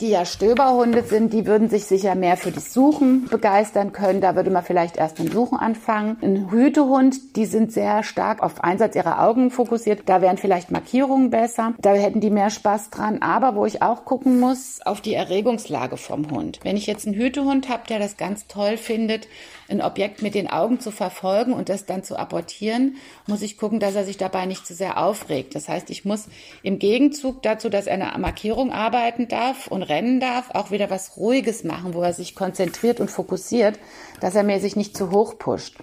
die 0.00 0.08
ja 0.08 0.24
Stöberhunde 0.24 1.02
sind, 1.02 1.32
die 1.32 1.46
würden 1.46 1.68
sich 1.68 1.84
sicher 1.84 2.14
mehr 2.14 2.36
für 2.36 2.50
das 2.50 2.72
Suchen 2.72 3.26
begeistern 3.26 3.92
können. 3.92 4.20
Da 4.20 4.34
würde 4.34 4.50
man 4.50 4.64
vielleicht 4.64 4.96
erst 4.96 5.18
mit 5.18 5.32
Suchen 5.32 5.58
anfangen. 5.58 6.16
Ein 6.22 6.50
Hütehund, 6.50 7.36
die 7.36 7.46
sind 7.46 7.72
sehr 7.72 8.02
stark 8.02 8.42
auf 8.42 8.64
Einsatz 8.64 8.96
ihrer 8.96 9.22
Augen 9.22 9.50
fokussiert. 9.50 10.02
Da 10.06 10.22
wären 10.22 10.38
vielleicht 10.38 10.70
Markierungen 10.70 11.30
besser. 11.30 11.74
Da 11.80 11.92
hätten 11.92 12.20
die 12.20 12.30
mehr 12.30 12.50
Spaß 12.50 12.90
dran. 12.90 13.22
Aber 13.22 13.54
wo 13.54 13.66
ich 13.66 13.82
auch 13.82 14.04
gucken 14.04 14.40
muss, 14.40 14.80
auf 14.84 15.00
die 15.00 15.14
Erregungslage 15.14 15.96
vom 15.96 16.30
Hund. 16.30 16.60
Wenn 16.62 16.76
ich 16.76 16.86
jetzt 16.86 17.06
einen 17.06 17.16
Hütehund 17.16 17.68
habe, 17.68 17.86
der 17.88 17.98
das 17.98 18.16
ganz 18.16 18.46
toll 18.46 18.76
findet, 18.76 19.28
ein 19.68 19.82
Objekt 19.82 20.22
mit 20.22 20.34
den 20.34 20.50
Augen 20.50 20.80
zu 20.80 20.90
verfolgen 20.90 21.52
und 21.52 21.68
das 21.68 21.86
dann 21.86 22.02
zu 22.02 22.18
apportieren, 22.18 22.96
muss 23.26 23.42
ich 23.42 23.56
gucken, 23.56 23.80
dass 23.80 23.94
er 23.94 24.04
sich 24.04 24.16
dabei 24.16 24.46
nicht 24.46 24.66
zu 24.66 24.74
sehr 24.74 24.98
aufregt. 24.98 25.54
Das 25.54 25.68
heißt, 25.68 25.90
ich 25.90 26.04
muss 26.04 26.28
im 26.62 26.78
Gegenzug 26.78 27.42
dazu, 27.42 27.68
dass 27.68 27.86
er 27.86 27.94
eine 27.94 28.18
Markierung 28.18 28.72
arbeiten 28.72 29.28
darf 29.28 29.68
und 29.68 29.82
rennen 29.90 30.20
darf, 30.20 30.50
auch 30.52 30.70
wieder 30.70 30.88
was 30.88 31.18
Ruhiges 31.18 31.64
machen, 31.64 31.92
wo 31.92 32.02
er 32.02 32.14
sich 32.14 32.34
konzentriert 32.34 33.00
und 33.00 33.10
fokussiert, 33.10 33.78
dass 34.20 34.34
er 34.34 34.44
mir 34.44 34.60
sich 34.60 34.76
nicht 34.76 34.96
zu 34.96 35.10
hoch 35.10 35.38
pusht. 35.38 35.76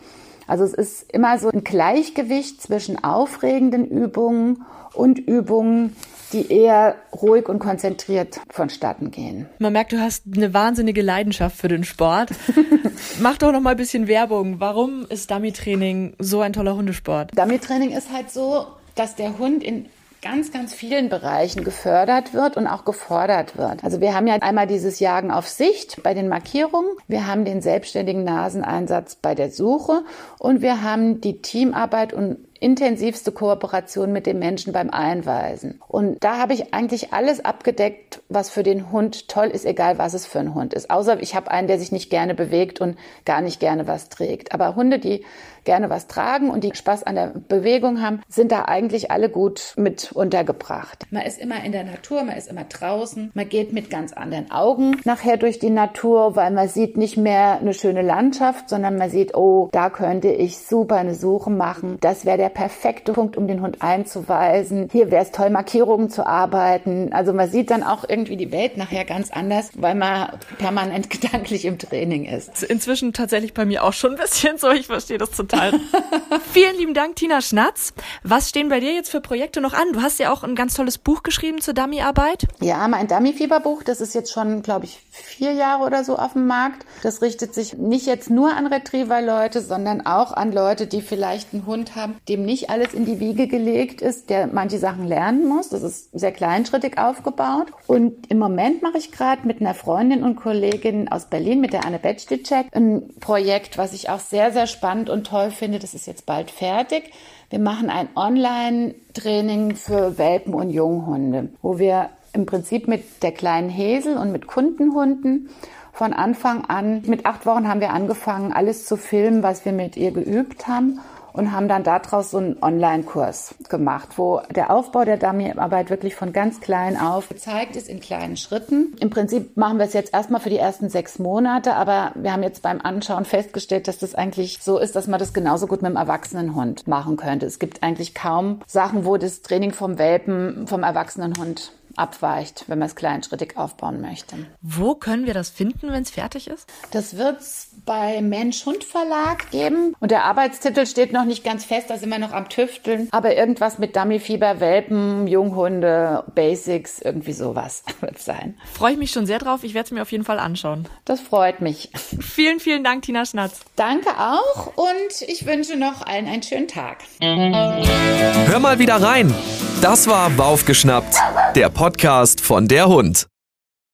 Also 0.48 0.64
es 0.64 0.74
ist 0.74 1.12
immer 1.12 1.38
so 1.38 1.50
ein 1.50 1.64
Gleichgewicht 1.64 2.62
zwischen 2.62 3.04
aufregenden 3.04 3.86
Übungen 3.86 4.66
und 4.94 5.20
Übungen, 5.20 5.96
die 6.34 6.52
eher 6.52 6.96
ruhig 7.14 7.48
und 7.48 7.60
konzentriert 7.60 8.40
vonstatten 8.50 9.12
gehen. 9.12 9.48
Man 9.60 9.74
merkt, 9.74 9.92
du 9.92 10.00
hast 10.00 10.24
eine 10.34 10.54
wahnsinnige 10.54 11.02
Leidenschaft 11.02 11.58
für 11.58 11.68
den 11.68 11.84
Sport. 11.84 12.30
Mach 13.20 13.38
doch 13.38 13.52
noch 13.52 13.62
mal 13.62 13.72
ein 13.72 13.78
bisschen 13.78 14.08
Werbung. 14.08 14.60
Warum 14.60 15.06
ist 15.10 15.32
Dummy-Training 15.32 16.16
so 16.20 16.42
ein 16.42 16.54
toller 16.54 16.76
Hundesport? 16.76 17.38
Dummy-Training 17.38 17.92
ist 17.92 18.12
halt 18.12 18.32
so, 18.32 18.68
dass 18.96 19.16
der 19.16 19.38
Hund 19.38 19.64
in 19.64 19.86
ganz, 20.22 20.52
ganz 20.52 20.74
vielen 20.74 21.10
Bereichen 21.10 21.64
gefördert 21.64 22.34
wird 22.34 22.58
und 22.58 22.68
auch 22.68 22.86
gefordert 22.86 23.58
wird. 23.58 23.84
Also 23.84 24.02
wir 24.02 24.16
haben 24.16 24.28
ja 24.28 24.36
einmal 24.36 24.68
dieses 24.68 25.00
Jagen 25.00 25.32
auf 25.32 25.48
Sicht 25.48 26.02
bei 26.04 26.14
den 26.14 26.28
Markierungen, 26.28 26.90
wir 27.08 27.28
haben 27.28 27.46
den 27.46 27.62
selbstständigen 27.62 28.24
Naseneinsatz 28.24 29.16
bei 29.16 29.36
der 29.36 29.52
Suche 29.52 30.04
und 30.40 30.62
wir 30.62 30.82
haben 30.82 31.22
die 31.22 31.42
Teamarbeit 31.42 32.14
und 32.14 32.38
intensivste 32.60 33.32
Kooperation 33.32 34.12
mit 34.12 34.26
dem 34.26 34.40
Menschen 34.40 34.74
beim 34.74 34.90
Einweisen. 34.90 35.82
Und 35.88 36.24
da 36.24 36.38
habe 36.38 36.54
ich 36.54 36.74
eigentlich 36.74 37.14
alles 37.14 37.44
abgedeckt, 37.44 38.22
was 38.30 38.50
für 38.50 38.64
den 38.64 38.92
Hund 38.92 39.28
toll 39.28 39.48
ist, 39.48 39.66
egal 39.66 39.98
was 39.98 40.14
es 40.14 40.26
für 40.26 40.40
ein 40.40 40.54
Hund 40.54 40.74
ist. 40.74 40.90
Außer 40.90 41.22
ich 41.22 41.36
habe 41.36 41.52
einen, 41.52 41.68
der 41.68 41.80
sich 41.80 41.92
nicht 41.92 42.10
gerne 42.10 42.36
bewegt 42.36 42.82
und 42.82 42.98
gar 43.26 43.42
nicht 43.42 43.60
gerne 43.60 43.88
was 43.88 44.10
trägt. 44.10 44.54
Aber 44.54 44.76
Hunde, 44.76 45.00
die 45.00 45.24
gerne 45.68 45.90
was 45.90 46.08
tragen 46.08 46.50
und 46.50 46.64
die 46.64 46.74
Spaß 46.74 47.04
an 47.04 47.16
der 47.16 47.34
Bewegung 47.48 48.02
haben, 48.02 48.22
sind 48.30 48.54
da 48.54 48.66
eigentlich 48.66 49.12
alle 49.12 49.30
gut 49.30 49.74
mit 49.76 50.14
untergebracht. 50.14 51.06
Man 51.12 51.24
ist 51.24 51.40
immer 51.40 51.62
in 51.64 51.74
der 51.74 51.84
Natur, 51.84 52.24
man 52.24 52.38
ist 52.38 52.50
immer 52.50 52.64
draußen, 52.64 53.32
man 53.34 53.50
geht 53.50 53.74
mit 53.74 53.90
ganz 53.90 54.14
anderen 54.14 54.50
Augen 54.50 55.02
nachher 55.04 55.36
durch 55.36 55.60
die 55.60 55.70
Natur, 55.70 56.38
weil 56.38 56.52
man 56.52 56.70
sieht 56.70 56.96
nicht 56.96 57.18
mehr 57.18 57.60
eine 57.60 57.74
schöne 57.74 58.02
Landschaft, 58.02 58.70
sondern 58.70 58.98
man 58.98 59.10
sieht, 59.10 59.36
oh, 59.36 59.68
da 59.74 59.90
könnte 59.90 60.30
ich 60.30 60.58
super 60.58 60.96
eine 60.96 61.16
Suche 61.16 61.50
machen. 61.50 61.98
Das 62.00 62.26
wäre 62.26 62.38
der 62.38 62.47
perfekte 62.50 63.14
Punkt, 63.14 63.38
um 63.38 63.48
den 63.48 63.62
Hund 63.62 63.82
einzuweisen. 63.82 64.90
Hier 64.92 65.12
wäre 65.12 65.24
es 65.24 65.32
toll, 65.32 65.50
Markierungen 65.50 66.10
zu 66.10 66.26
arbeiten. 66.26 67.12
Also 67.14 67.34
man 67.34 67.50
sieht 67.50 67.72
dann 67.72 67.84
auch 67.84 68.06
irgendwie 68.08 68.38
die 68.38 68.52
Welt 68.52 68.78
nachher 68.78 69.06
ganz 69.06 69.32
anders, 69.32 69.72
weil 69.76 69.96
man 69.96 70.30
permanent 70.58 71.10
gedanklich 71.22 71.66
im 71.66 71.80
Training 71.80 72.26
ist. 72.26 72.64
Inzwischen 72.64 73.14
tatsächlich 73.14 73.54
bei 73.54 73.66
mir 73.66 73.84
auch 73.84 73.94
schon 73.94 74.12
ein 74.12 74.18
bisschen 74.18 74.58
so. 74.58 74.70
Ich 74.70 74.88
verstehe 74.88 75.18
das 75.18 75.32
total 75.32 75.48
total. 75.48 75.80
Vielen 76.52 76.78
lieben 76.78 76.94
Dank, 76.94 77.16
Tina 77.16 77.42
Schnatz. 77.42 77.94
Was 78.24 78.50
stehen 78.50 78.70
bei 78.70 78.80
dir 78.80 78.94
jetzt 78.94 79.10
für 79.10 79.22
Projekte 79.22 79.62
noch 79.62 79.74
an? 79.74 79.94
Du 79.94 80.02
hast 80.02 80.20
ja 80.20 80.32
auch 80.32 80.44
ein 80.44 80.56
ganz 80.56 80.76
tolles 80.76 80.98
Buch 80.98 81.24
geschrieben 81.24 81.62
zur 81.62 81.74
Dummy-Arbeit. 81.74 82.48
Ja, 82.60 82.88
mein 82.88 83.08
Dummy-Fieberbuch, 83.08 83.84
das 83.84 84.02
ist 84.02 84.14
jetzt 84.16 84.32
schon, 84.32 84.62
glaube 84.62 84.86
ich, 84.86 85.00
vier 85.12 85.54
Jahre 85.54 85.86
oder 85.86 86.04
so 86.04 86.18
auf 86.18 86.34
dem 86.34 86.48
Markt. 86.48 86.86
Das 87.04 87.22
richtet 87.22 87.54
sich 87.54 87.74
nicht 87.74 88.06
jetzt 88.06 88.30
nur 88.30 88.56
an 88.56 88.68
Retriever-Leute, 88.68 89.62
sondern 89.62 90.06
auch 90.06 90.32
an 90.34 90.52
Leute, 90.52 90.88
die 90.88 91.02
vielleicht 91.02 91.54
einen 91.54 91.66
Hund 91.66 91.96
haben, 91.96 92.18
dem 92.28 92.37
nicht 92.46 92.70
alles 92.70 92.94
in 92.94 93.06
die 93.06 93.20
Wiege 93.20 93.48
gelegt 93.48 94.02
ist, 94.02 94.30
der 94.30 94.48
manche 94.48 94.78
Sachen 94.78 95.08
lernen 95.08 95.48
muss. 95.48 95.70
Das 95.70 95.84
ist 95.84 96.18
sehr 96.18 96.32
kleinschrittig 96.32 96.98
aufgebaut. 96.98 97.68
Und 97.88 98.30
im 98.32 98.40
Moment 98.40 98.82
mache 98.82 98.98
ich 98.98 99.12
gerade 99.12 99.46
mit 99.48 99.62
einer 99.62 99.74
Freundin 99.74 100.24
und 100.24 100.36
Kollegin 100.36 101.10
aus 101.10 101.26
Berlin, 101.26 101.62
mit 101.62 101.74
der 101.74 101.86
Anne 101.86 102.00
Betschdicek, 102.00 102.68
ein 102.74 103.10
Projekt, 103.20 103.78
was 103.78 103.94
ich 103.94 104.10
auch 104.10 104.20
sehr, 104.20 104.52
sehr 104.52 104.68
spannend 104.68 105.10
und 105.10 105.28
toll 105.28 105.52
finde, 105.52 105.80
das 105.80 105.94
ist 105.94 106.08
jetzt 106.08 106.26
bald 106.26 106.52
fertig. 106.52 107.12
Wir 107.50 107.60
machen 107.60 107.90
ein 107.90 108.10
Online-Training 108.16 109.76
für 109.76 110.18
Welpen 110.18 110.54
und 110.54 110.70
Junghunde, 110.70 111.50
wo 111.62 111.80
wir 111.80 112.10
im 112.34 112.46
Prinzip 112.46 112.88
mit 112.88 113.24
der 113.24 113.32
kleinen 113.32 113.70
Häsel 113.70 114.18
und 114.18 114.32
mit 114.32 114.48
Kundenhunden 114.48 115.50
von 115.94 116.14
Anfang 116.14 116.66
an, 116.66 117.02
mit 117.08 117.26
acht 117.26 117.48
Wochen 117.48 117.68
haben 117.68 117.82
wir 117.82 117.90
angefangen, 117.90 118.54
alles 118.54 118.86
zu 118.86 118.98
filmen, 118.98 119.42
was 119.42 119.66
wir 119.66 119.72
mit 119.72 119.98
ihr 119.98 120.12
geübt 120.12 120.68
haben 120.68 121.00
und 121.38 121.52
haben 121.52 121.68
dann 121.68 121.84
daraus 121.84 122.32
so 122.32 122.38
einen 122.38 122.58
Online-Kurs 122.62 123.56
gemacht, 123.70 124.18
wo 124.18 124.42
der 124.54 124.72
Aufbau 124.72 125.06
der 125.06 125.18
Dummyarbeit 125.18 125.90
wirklich 125.90 126.16
von 126.16 126.34
ganz 126.34 126.60
klein 126.60 127.00
auf 127.00 127.30
gezeigt 127.30 127.76
ist 127.76 127.88
in 127.88 128.00
kleinen 128.00 128.38
Schritten. 128.38 128.96
Im 129.00 129.10
Prinzip 129.10 129.56
machen 129.56 129.78
wir 129.78 129.86
es 129.86 129.94
jetzt 129.94 130.14
erstmal 130.14 130.42
für 130.42 130.50
die 130.50 130.58
ersten 130.58 130.90
sechs 130.90 131.20
Monate, 131.20 131.76
aber 131.76 132.12
wir 132.16 132.34
haben 132.34 132.44
jetzt 132.44 132.64
beim 132.64 132.82
Anschauen 132.82 133.24
festgestellt, 133.24 133.88
dass 133.88 134.00
das 134.00 134.16
eigentlich 134.16 134.60
so 134.62 134.80
ist, 134.80 134.96
dass 134.96 135.08
man 135.08 135.20
das 135.20 135.34
genauso 135.34 135.68
gut 135.68 135.82
mit 135.82 135.96
einem 135.96 135.98
erwachsenen 135.98 136.56
Hund 136.56 136.88
machen 136.88 137.18
könnte. 137.18 137.46
Es 137.46 137.60
gibt 137.60 137.84
eigentlich 137.84 138.16
kaum 138.16 138.62
Sachen, 138.66 139.06
wo 139.06 139.18
das 139.18 139.44
Training 139.44 139.74
vom 139.74 140.00
Welpen 140.00 140.66
vom 140.68 140.84
erwachsenen 140.84 141.38
Hund 141.38 141.72
abweicht, 141.98 142.66
wenn 142.68 142.80
man 142.80 142.88
es 142.88 142.96
kleinschrittig 142.96 143.58
aufbauen 143.58 144.02
möchte. 144.02 144.36
Wo 144.62 144.96
können 144.96 145.26
wir 145.26 145.34
das 145.34 145.50
finden, 145.50 145.92
wenn 145.92 146.04
es 146.04 146.12
fertig 146.12 146.48
ist? 146.48 146.68
Das 146.92 147.18
wird 147.18 147.42
es 147.42 147.70
bei 147.86 148.22
Mensch-Hund-Verlag 148.22 149.50
geben. 149.52 149.96
Und 150.00 150.12
der 150.12 150.26
Arbeitstitel 150.26 150.86
steht 150.86 151.14
noch 151.14 151.26
nicht 151.26 151.44
ganz 151.44 151.66
fest, 151.66 151.90
da 151.90 151.98
sind 151.98 152.10
wir 152.10 152.20
noch 152.20 152.34
am 152.34 152.50
Tüfteln. 152.50 153.08
Aber 153.12 153.36
irgendwas 153.36 153.78
mit 153.80 153.96
Dummyfieber, 153.96 154.60
Welpen, 154.60 155.28
Junghunde, 155.28 156.24
Basics, 156.36 157.00
irgendwie 157.00 157.34
sowas 157.34 157.84
wird 158.02 158.18
es 158.18 158.26
sein. 158.26 158.58
Freue 158.74 158.94
ich 158.94 158.98
mich 158.98 159.12
schon 159.12 159.26
sehr 159.26 159.40
drauf. 159.40 159.64
Ich 159.64 159.74
werde 159.74 159.86
es 159.86 159.92
mir 159.92 160.02
auf 160.02 160.12
jeden 160.12 160.24
Fall 160.24 160.40
anschauen. 160.40 160.88
Das 161.06 161.20
freut 161.22 161.62
mich. 161.62 161.92
Vielen, 162.20 162.60
vielen 162.60 162.84
Dank, 162.84 163.04
Tina 163.04 163.26
Schnatz. 163.26 163.62
Danke 163.76 164.10
auch 164.18 164.74
und 164.76 165.22
ich 165.28 165.46
wünsche 165.46 165.76
noch 165.76 166.06
allen 166.06 166.28
einen 166.28 166.44
schönen 166.44 166.68
Tag. 166.68 167.00
Hör 167.20 168.60
mal 168.60 168.80
wieder 168.80 169.02
rein. 169.02 169.34
Das 169.82 170.08
war 170.08 170.30
Baufgeschnappt, 170.32 171.16
der 171.56 171.70
Podcast 171.88 172.42
von 172.42 172.68
der 172.68 172.90
Hund. 172.90 173.28